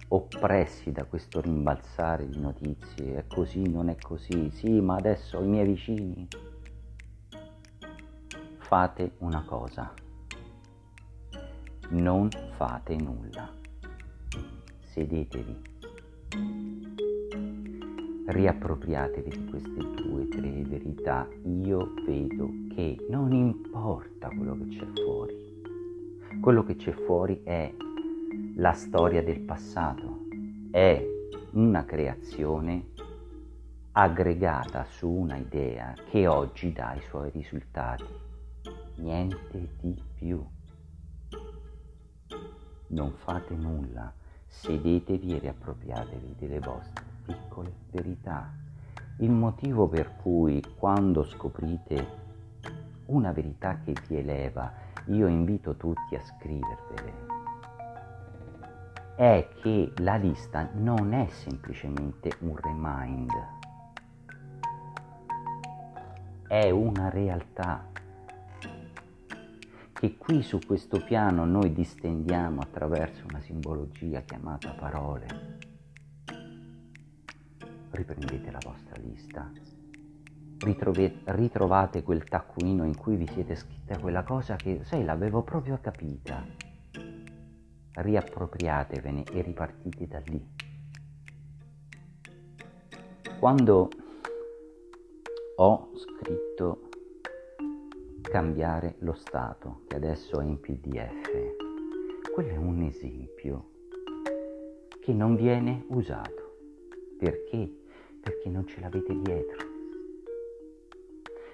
oppressi 0.09 0.93
da 0.93 1.05
questo 1.05 1.41
rimbalzare 1.41 2.29
di 2.29 2.39
notizie, 2.39 3.17
è 3.19 3.27
così, 3.27 3.69
non 3.69 3.89
è 3.89 3.97
così, 3.97 4.51
sì, 4.51 4.81
ma 4.81 4.97
adesso 4.97 5.41
i 5.43 5.47
miei 5.47 5.67
vicini. 5.67 6.29
Fate 8.59 9.13
una 9.19 9.45
cosa, 9.45 9.93
non 11.91 12.29
fate 12.57 12.97
nulla, 12.97 13.49
sedetevi, 14.81 15.63
riappropriatevi 18.27 19.31
di 19.31 19.45
queste 19.51 20.03
due, 20.03 20.29
tre 20.29 20.63
verità. 20.63 21.29
Io 21.45 21.95
vedo 22.05 22.51
che 22.75 22.97
non 23.09 23.33
importa 23.33 24.29
quello 24.29 24.57
che 24.57 24.67
c'è 24.69 24.87
fuori, 25.01 25.63
quello 26.41 26.65
che 26.65 26.75
c'è 26.75 26.93
fuori 26.93 27.41
è 27.45 27.73
la 28.59 28.73
storia 28.73 29.23
del 29.23 29.41
passato, 29.41 30.25
è 30.71 31.05
una 31.53 31.85
creazione 31.85 32.87
aggregata 33.93 34.87
su 34.87 35.11
una 35.11 35.37
idea 35.37 35.93
che 36.09 36.27
oggi 36.27 36.73
dà 36.73 36.95
i 36.95 37.03
suoi 37.03 37.31
risultati. 37.31 38.05
Niente 38.97 39.69
di 39.79 40.03
più. 40.15 40.43
Non 42.89 43.13
fate 43.13 43.55
nulla, 43.55 44.11
sedetevi 44.47 45.37
e 45.37 45.39
riappropriatevi 45.39 46.37
delle 46.39 46.61
vostre 46.61 47.05
piccole 47.27 47.73
verità. 47.91 48.55
Il 49.19 49.33
motivo 49.33 49.87
per 49.87 50.17
cui 50.17 50.63
quando 50.79 51.25
scoprite 51.25 52.25
una 53.07 53.33
verità 53.33 53.81
che 53.81 53.93
vi 54.09 54.17
eleva, 54.17 54.73
io 55.09 55.27
invito 55.27 55.77
tutti 55.77 56.15
a 56.15 56.23
scrivervele 56.23 57.36
è 59.17 59.49
che 59.63 59.93
la 59.97 60.17
lista 60.17 60.69
non 60.75 61.15
è 61.15 61.27
semplicemente 61.31 62.33
un 62.41 62.55
remind, 62.55 63.31
è 66.47 66.69
una 66.69 67.09
realtà. 67.09 67.89
Che 69.91 70.17
qui 70.19 70.43
su 70.43 70.59
questo 70.67 71.03
piano 71.03 71.47
noi 71.47 71.73
distendiamo 71.73 72.61
attraverso 72.61 73.25
una 73.27 73.41
simbologia 73.41 74.21
chiamata 74.21 74.75
parole. 74.75 75.27
Riprendete 77.93 78.51
la 78.51 78.61
vostra 78.63 79.01
lista, 79.01 79.51
ritrovate 80.59 82.03
quel 82.03 82.25
taccuino 82.25 82.85
in 82.85 82.95
cui 82.95 83.17
vi 83.17 83.27
siete 83.29 83.55
scritta 83.55 83.99
quella 83.99 84.25
cosa 84.25 84.57
che, 84.57 84.81
sai, 84.85 85.05
l'avevo 85.05 85.41
proprio 85.43 85.79
capita 85.81 86.66
riappropriatevene 87.97 89.25
e 89.33 89.43
ripartite 89.43 90.07
da 90.07 90.21
lì. 90.25 90.55
Quando 93.39 93.89
ho 95.57 95.91
scritto 95.95 96.89
cambiare 98.21 98.97
lo 99.01 99.15
stato, 99.15 99.83
che 99.87 99.97
adesso 99.97 100.41
è 100.41 100.45
in 100.45 100.61
PDF, 100.61 102.33
quello 102.33 102.51
è 102.53 102.57
un 102.57 102.83
esempio 102.83 103.71
che 105.01 105.13
non 105.13 105.37
viene 105.37 105.85
usato. 105.89 106.57
Perché? 107.19 107.71
Perché 108.21 108.49
non 108.49 108.67
ce 108.67 108.81
l'avete 108.81 109.19
dietro. 109.21 109.65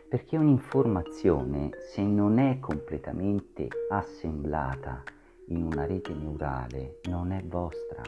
Perché 0.08 0.36
un'informazione, 0.36 1.70
se 1.92 2.02
non 2.02 2.38
è 2.38 2.58
completamente 2.58 3.68
assemblata, 3.90 5.02
in 5.52 5.64
una 5.64 5.84
rete 5.84 6.14
neurale 6.14 7.00
non 7.08 7.30
è 7.30 7.42
vostra. 7.44 8.02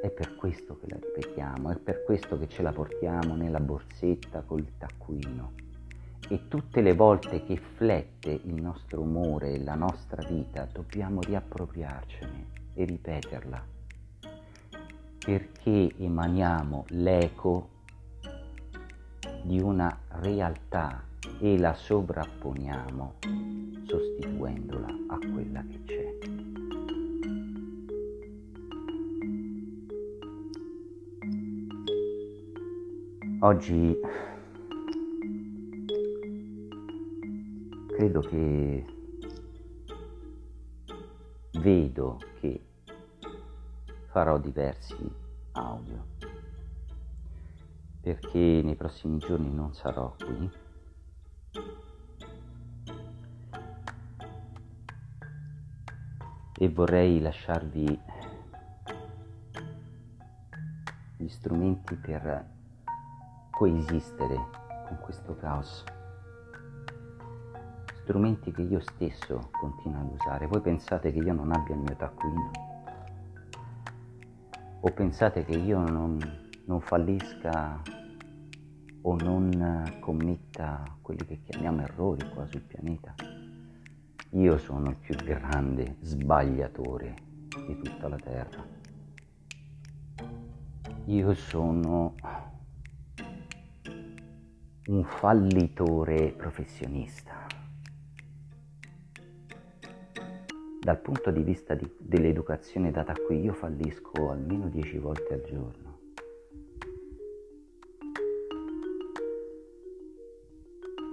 È 0.00 0.10
per 0.10 0.36
questo 0.36 0.78
che 0.78 0.86
la 0.88 0.96
ripetiamo, 0.96 1.70
è 1.70 1.76
per 1.76 2.04
questo 2.04 2.38
che 2.38 2.48
ce 2.48 2.62
la 2.62 2.72
portiamo 2.72 3.34
nella 3.34 3.58
borsetta 3.58 4.42
col 4.42 4.64
taccuino. 4.78 5.52
E 6.28 6.46
tutte 6.46 6.80
le 6.80 6.94
volte 6.94 7.42
che 7.42 7.56
flette 7.56 8.30
il 8.30 8.62
nostro 8.62 9.00
umore 9.00 9.54
e 9.54 9.62
la 9.62 9.74
nostra 9.74 10.24
vita 10.26 10.68
dobbiamo 10.72 11.20
riappropriarcene 11.20 12.46
e 12.74 12.84
ripeterla, 12.84 13.66
perché 15.18 15.92
emaniamo 15.98 16.84
l'eco 16.90 17.68
di 19.42 19.60
una 19.60 19.98
realtà 20.10 21.08
e 21.42 21.58
la 21.58 21.72
sovrapponiamo 21.72 23.14
sostituendola 23.86 24.88
a 25.08 25.18
quella 25.18 25.64
che 25.64 25.80
c'è. 25.86 26.18
Oggi 33.40 33.98
credo 37.88 38.20
che 38.20 38.84
vedo 41.52 42.18
che 42.38 42.60
farò 44.08 44.38
diversi 44.38 45.10
audio 45.52 46.04
perché 48.02 48.60
nei 48.62 48.76
prossimi 48.76 49.16
giorni 49.18 49.50
non 49.50 49.72
sarò 49.72 50.14
qui 50.22 50.68
e 56.62 56.68
vorrei 56.68 57.20
lasciarvi 57.20 58.00
gli 61.16 61.28
strumenti 61.28 61.94
per 61.94 62.46
coesistere 63.50 64.36
con 64.86 64.98
questo 65.00 65.34
caos 65.36 65.84
strumenti 68.02 68.52
che 68.52 68.60
io 68.62 68.80
stesso 68.80 69.48
continuo 69.52 70.00
ad 70.00 70.12
usare. 70.12 70.46
Voi 70.48 70.60
pensate 70.60 71.12
che 71.12 71.20
io 71.20 71.32
non 71.32 71.50
abbia 71.50 71.76
il 71.76 71.80
mio 71.80 71.96
taccuino? 71.96 72.50
O 74.80 74.90
pensate 74.92 75.44
che 75.44 75.56
io 75.56 75.78
non, 75.78 76.18
non 76.66 76.80
fallisca 76.80 77.80
o 79.02 79.16
non 79.16 79.96
commetta 80.00 80.82
quelli 81.00 81.24
che 81.24 81.40
chiamiamo 81.40 81.82
errori 81.82 82.28
qua 82.30 82.44
sul 82.46 82.62
pianeta? 82.62 83.14
Io 84.34 84.58
sono 84.58 84.90
il 84.90 84.96
più 84.96 85.16
grande 85.16 85.96
sbagliatore 86.02 87.14
di 87.66 87.76
tutta 87.82 88.06
la 88.06 88.16
Terra. 88.16 88.64
Io 91.06 91.34
sono 91.34 92.14
un 94.86 95.04
fallitore 95.04 96.32
professionista. 96.32 97.44
Dal 100.80 101.00
punto 101.00 101.32
di 101.32 101.42
vista 101.42 101.74
di, 101.74 101.90
dell'educazione 101.98 102.92
data 102.92 103.12
qui 103.14 103.40
io 103.40 103.52
fallisco 103.52 104.30
almeno 104.30 104.68
dieci 104.68 104.98
volte 104.98 105.34
al 105.34 105.42
giorno. 105.42 105.98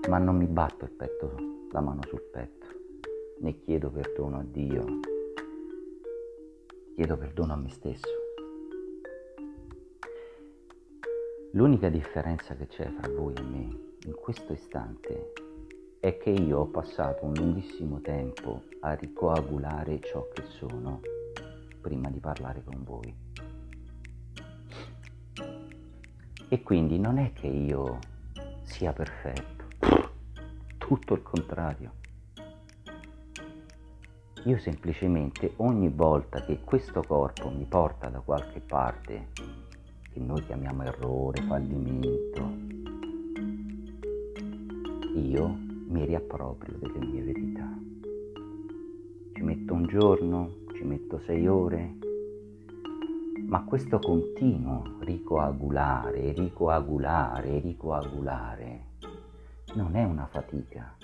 Ma 0.07 0.20
non 0.20 0.38
mi 0.38 0.45
batto 0.45 0.86
il 0.86 0.91
petto, 0.91 1.36
la 1.72 1.82
mano 1.82 2.01
sul 2.07 2.22
petto, 2.32 2.77
né 3.40 3.60
chiedo 3.60 3.90
perdono 3.90 4.40
a 4.40 4.44
Dio, 4.44 4.86
chiedo 6.96 7.18
perdono 7.18 7.54
a 7.54 7.56
me 7.56 7.70
stesso. 7.70 8.26
L'unica 11.52 11.90
differenza 11.90 12.56
che 12.56 12.68
c'è 12.68 12.90
fra 12.90 13.10
voi 13.10 13.34
e 13.36 13.42
me 13.42 13.80
in 14.06 14.14
questo 14.16 14.54
istante 14.54 15.34
è 16.00 16.18
che 16.18 16.30
io 16.30 16.60
ho 16.60 16.68
passato 16.68 17.26
un 17.26 17.34
lunghissimo 17.34 18.00
tempo 18.02 18.64
a 18.82 18.94
ricoagulare 18.94 20.00
ciò 20.02 20.28
che 20.34 20.44
sono 20.44 21.02
prima 21.82 22.10
di 22.10 22.20
parlare 22.20 22.64
con 22.64 22.84
voi. 22.84 23.16
E 26.50 26.64
quindi 26.64 26.98
non 26.98 27.18
è 27.18 27.34
che 27.34 27.48
io 27.48 28.00
sia 28.64 28.94
perfetto, 28.94 29.66
tutto 30.78 31.14
il 31.14 31.22
contrario. 31.22 32.06
Io 34.48 34.58
semplicemente 34.60 35.56
ogni 35.58 35.89
volta 35.89 36.39
che 36.45 36.62
questo 36.64 37.02
corpo 37.06 37.50
mi 37.50 37.66
porta 37.66 38.08
da 38.08 38.22
qualche 38.22 38.62
parte, 38.62 39.28
che 39.34 40.20
noi 40.22 40.41
chiamiamo 40.45 40.84
errore, 40.84 41.41
fallimento, 41.41 42.50
io 45.16 45.54
mi 45.89 46.06
riapproprio 46.06 46.78
delle 46.78 47.06
mie 47.06 47.24
verità. 47.24 47.68
Ci 49.34 49.41
metto 49.41 49.74
un 49.74 49.86
giorno, 49.86 50.50
ci 50.74 50.84
metto 50.86 51.20
sei 51.26 51.45
ore, 51.45 51.98
ma 53.48 53.66
questo 53.66 54.00
continuo 54.00 54.95
ricoagulare, 55.02 56.32
ricoagulare, 56.32 57.60
ricoagulare 57.60 58.86
non 59.74 59.98
è 59.98 60.06
una 60.06 60.26
fatica, 60.26 60.95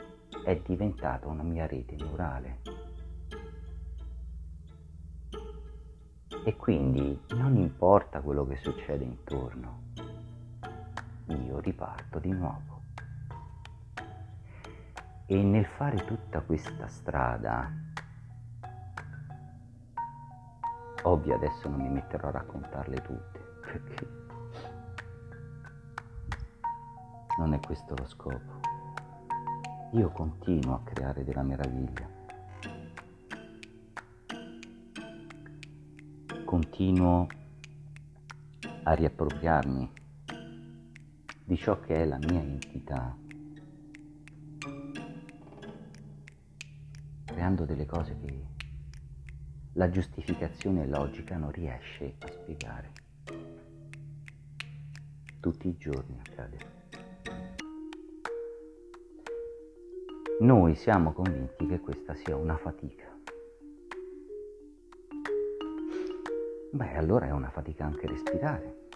è 0.45 0.61
diventata 0.65 1.27
una 1.27 1.43
mia 1.43 1.67
rete 1.67 1.97
neurale. 1.97 2.82
E 6.45 6.57
quindi 6.57 7.21
non 7.35 7.55
importa 7.55 8.19
quello 8.19 8.45
che 8.45 8.57
succede 8.57 9.05
intorno, 9.05 9.81
io 11.27 11.59
riparto 11.59 12.19
di 12.19 12.31
nuovo. 12.31 12.81
E 15.25 15.41
nel 15.41 15.65
fare 15.65 16.03
tutta 16.03 16.41
questa 16.41 16.87
strada, 16.89 17.71
ovvio 21.03 21.35
adesso 21.35 21.69
non 21.69 21.79
mi 21.79 21.89
metterò 21.89 22.27
a 22.27 22.31
raccontarle 22.31 23.01
tutte, 23.01 23.39
perché 23.61 24.07
non 27.37 27.53
è 27.53 27.59
questo 27.61 27.95
lo 27.95 28.05
scopo. 28.05 28.59
Io 29.91 30.09
continuo 30.09 30.75
a 30.75 30.81
creare 30.83 31.23
della 31.23 31.43
meraviglia. 31.43 32.12
Continuo 36.63 37.27
a 38.83 38.93
riappropriarmi 38.93 39.91
di 41.43 41.57
ciò 41.57 41.77
che 41.81 41.97
è 41.97 42.05
la 42.05 42.17
mia 42.17 42.39
entità 42.39 43.17
creando 47.25 47.65
delle 47.65 47.85
cose 47.85 48.17
che 48.17 48.45
la 49.73 49.89
giustificazione 49.89 50.87
logica 50.87 51.35
non 51.35 51.51
riesce 51.51 52.15
a 52.19 52.27
spiegare. 52.27 52.91
Tutti 55.41 55.67
i 55.67 55.75
giorni 55.75 56.17
accade. 56.17 56.57
Noi 60.39 60.75
siamo 60.75 61.11
convinti 61.11 61.67
che 61.67 61.81
questa 61.81 62.15
sia 62.15 62.37
una 62.37 62.55
fatica. 62.55 63.12
Beh, 66.73 66.95
allora 66.95 67.27
è 67.27 67.29
una 67.29 67.51
fatica 67.51 67.85
anche 67.85 68.07
respirare. 68.07 68.87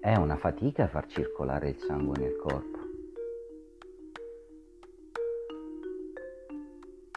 È 0.00 0.12
una 0.16 0.36
fatica 0.36 0.88
far 0.88 1.06
circolare 1.06 1.68
il 1.68 1.78
sangue 1.78 2.18
nel 2.18 2.36
corpo. 2.36 2.78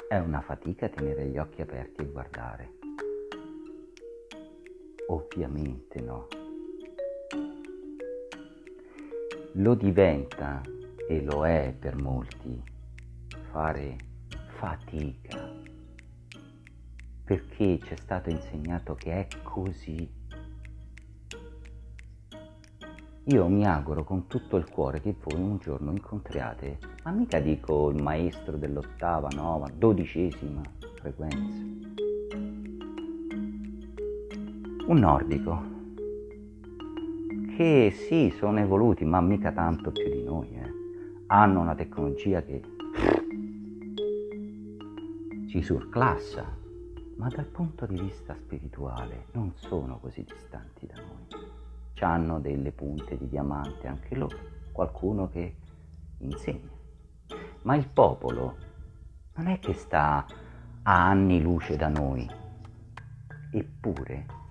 È 0.08 0.20
una 0.20 0.42
fatica 0.42 0.88
tenere 0.90 1.26
gli 1.26 1.40
occhi 1.40 1.64
aperti 1.64 2.02
e 2.02 2.06
guardare. 2.06 2.74
Ovviamente 5.08 6.02
no. 6.02 6.28
Lo 9.54 9.74
diventa 9.74 10.62
e 11.08 11.24
lo 11.24 11.48
è 11.48 11.74
per 11.80 11.96
molti 11.96 12.62
fare 13.50 13.96
fatica 14.60 15.45
perché 17.26 17.80
ci 17.80 17.94
è 17.94 17.98
stato 17.98 18.30
insegnato 18.30 18.96
che 18.96 19.12
è 19.12 19.28
così 19.44 20.24
io 23.28 23.48
mi 23.48 23.66
auguro 23.66 24.04
con 24.04 24.28
tutto 24.28 24.56
il 24.56 24.70
cuore 24.70 25.02
che 25.02 25.16
voi 25.20 25.42
un 25.42 25.58
giorno 25.58 25.90
incontriate, 25.90 26.78
ma 27.04 27.10
mica 27.10 27.40
dico 27.40 27.90
il 27.90 28.00
maestro 28.00 28.56
dell'ottava, 28.56 29.30
nova, 29.34 29.68
dodicesima 29.76 30.62
frequenza. 30.94 31.64
Un 34.86 34.98
nordico, 35.00 35.64
che 37.58 37.92
sì, 38.08 38.32
sono 38.38 38.60
evoluti, 38.60 39.06
ma 39.06 39.20
mica 39.22 39.52
tanto 39.52 39.92
più 39.92 40.08
di 40.08 40.24
noi, 40.24 40.50
eh. 40.50 40.72
hanno 41.26 41.62
una 41.62 41.74
tecnologia 41.74 42.44
che 42.44 42.62
ci 45.48 45.64
surclassa, 45.64 46.55
ma 47.16 47.28
dal 47.30 47.46
punto 47.46 47.86
di 47.86 48.00
vista 48.00 48.36
spirituale 48.36 49.28
non 49.32 49.54
sono 49.56 50.00
così 50.00 50.24
distanti 50.24 50.86
da 50.86 50.96
noi 50.96 51.54
hanno 52.06 52.40
delle 52.40 52.72
punte 52.72 53.18
di 53.18 53.28
diamante 53.28 53.88
anche 53.88 54.16
loro, 54.16 54.38
qualcuno 54.72 55.30
che 55.30 55.56
insegna. 56.20 56.72
Ma 57.64 57.76
il 57.76 57.88
popolo 57.88 58.58
non 59.36 59.48
è 59.48 59.60
che 59.60 59.74
sta 59.74 60.26
a 60.84 61.08
anni 61.08 61.42
luce 61.42 61.76
da 61.76 61.88
noi, 61.88 62.30
eppure 63.52 64.44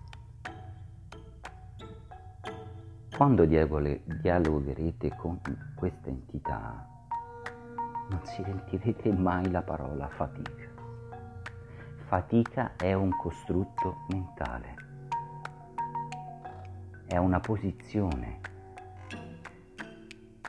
quando 3.17 3.45
dialogherete 3.45 5.15
con 5.17 5.41
questa 5.77 6.09
entità 6.09 6.89
non 8.11 8.21
sentirete 8.25 9.13
mai 9.13 9.49
la 9.51 9.63
parola 9.63 10.09
fatica. 10.09 10.74
Fatica 12.07 12.77
è 12.77 12.93
un 12.93 13.11
costrutto 13.17 14.05
mentale 14.09 14.85
è 17.07 17.17
una 17.17 17.41
posizione. 17.41 18.41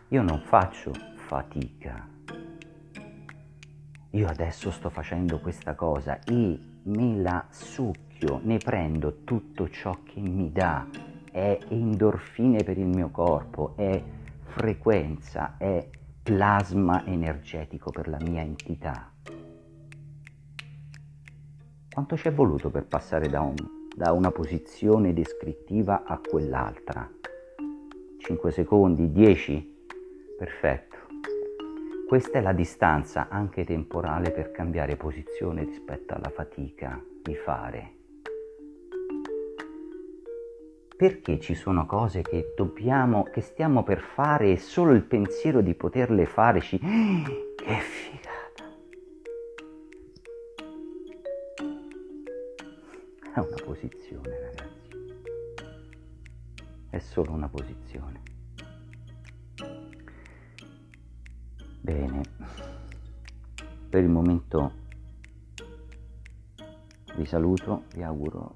Io 0.10 0.22
non 0.22 0.41
faccio 0.41 0.91
fatica, 1.16 2.08
io 4.12 4.28
adesso 4.28 4.72
sto 4.72 4.89
facendo 4.89 5.39
questa 5.39 5.76
cosa 5.76 6.20
e 6.24 6.60
me 6.84 7.22
la 7.22 7.45
succhio, 7.49 8.39
ne 8.43 8.58
prendo 8.58 9.24
tutto 9.24 9.70
ciò 9.70 9.99
che 10.03 10.20
mi 10.20 10.51
dà, 10.51 10.88
è 11.32 11.58
endorfine 11.70 12.64
per 12.64 12.78
il 12.78 12.88
mio 12.88 13.10
corpo, 13.10 13.74
è 13.76 14.01
frequenza, 14.43 15.56
è 15.58 15.88
plasma 16.24 17.06
energetico 17.06 17.91
per 17.91 18.08
la 18.08 18.18
mia 18.22 18.41
entità. 18.41 19.14
Quanto 21.96 22.18
ci 22.18 22.28
è 22.28 22.34
voluto 22.34 22.70
per 22.70 22.88
passare 22.88 23.30
da, 23.30 23.39
un, 23.39 23.56
da 23.96 24.12
una 24.12 24.30
posizione 24.30 25.14
descrittiva 25.14 26.04
a 26.04 26.20
quell'altra? 26.20 27.10
5 28.18 28.52
secondi? 28.52 29.14
10? 29.14 29.88
Perfetto. 30.38 30.98
Questa 32.06 32.38
è 32.38 32.41
la 32.41 32.52
distanza 32.52 33.30
anche 33.30 33.64
temporale 33.64 34.32
per 34.32 34.52
cambiare 34.52 34.98
posizione 34.98 35.64
rispetto 35.64 36.14
alla 36.14 36.30
fatica 36.36 37.02
di 37.24 37.34
fare. 37.34 37.93
Perché 40.98 41.39
ci 41.39 41.56
sono 41.56 41.86
cose 41.86 42.24
che 42.24 42.52
dobbiamo, 42.58 43.24
che 43.24 43.39
stiamo 43.39 43.84
per 43.84 44.02
fare 44.02 44.52
e 44.52 44.58
solo 44.58 44.91
il 44.91 45.04
pensiero 45.04 45.62
di 45.62 45.74
poterle 45.76 46.26
fare 46.26 46.60
ci... 46.60 46.78
Che 46.78 47.74
figata! 47.80 48.34
È 53.36 53.39
una 53.39 53.57
posizione, 53.65 54.29
ragazzi. 54.39 54.95
È 56.89 56.99
solo 56.99 57.33
una 57.33 57.49
posizione. 57.49 58.21
Bene, 61.81 62.21
per 63.89 64.03
il 64.03 64.09
momento 64.09 64.71
vi 67.17 67.25
saluto, 67.25 67.83
vi 67.93 68.03
auguro 68.03 68.55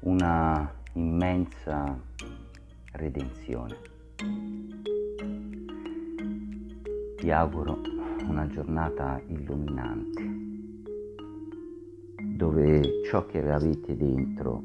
una 0.00 0.70
immensa 0.92 1.98
redenzione. 2.92 3.74
Vi 7.22 7.30
auguro 7.30 7.80
una 8.28 8.46
giornata 8.48 9.18
illuminante 9.28 10.35
dove 12.36 13.02
ciò 13.04 13.24
che 13.24 13.40
avete 13.50 13.96
dentro 13.96 14.62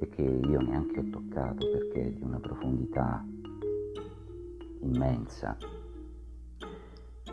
e 0.00 0.08
che 0.08 0.22
io 0.22 0.60
neanche 0.60 1.00
ho 1.00 1.10
toccato 1.10 1.70
perché 1.70 2.06
è 2.06 2.10
di 2.10 2.22
una 2.22 2.38
profondità 2.38 3.24
immensa, 4.80 5.56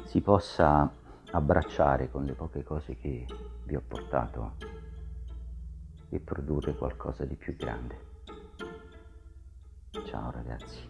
si 0.06 0.22
possa 0.22 0.92
abbracciare 1.32 2.10
con 2.10 2.26
le 2.26 2.34
poche 2.34 2.64
cose 2.64 2.98
che 2.98 3.26
vi 3.64 3.76
ho 3.76 3.84
portato 3.88 4.56
e 6.10 6.20
produrre 6.20 6.76
qualcosa 6.76 7.24
di 7.24 7.36
più 7.36 7.56
grande. 7.56 8.08
Ciao 10.06 10.32
ragazzi. 10.32 10.89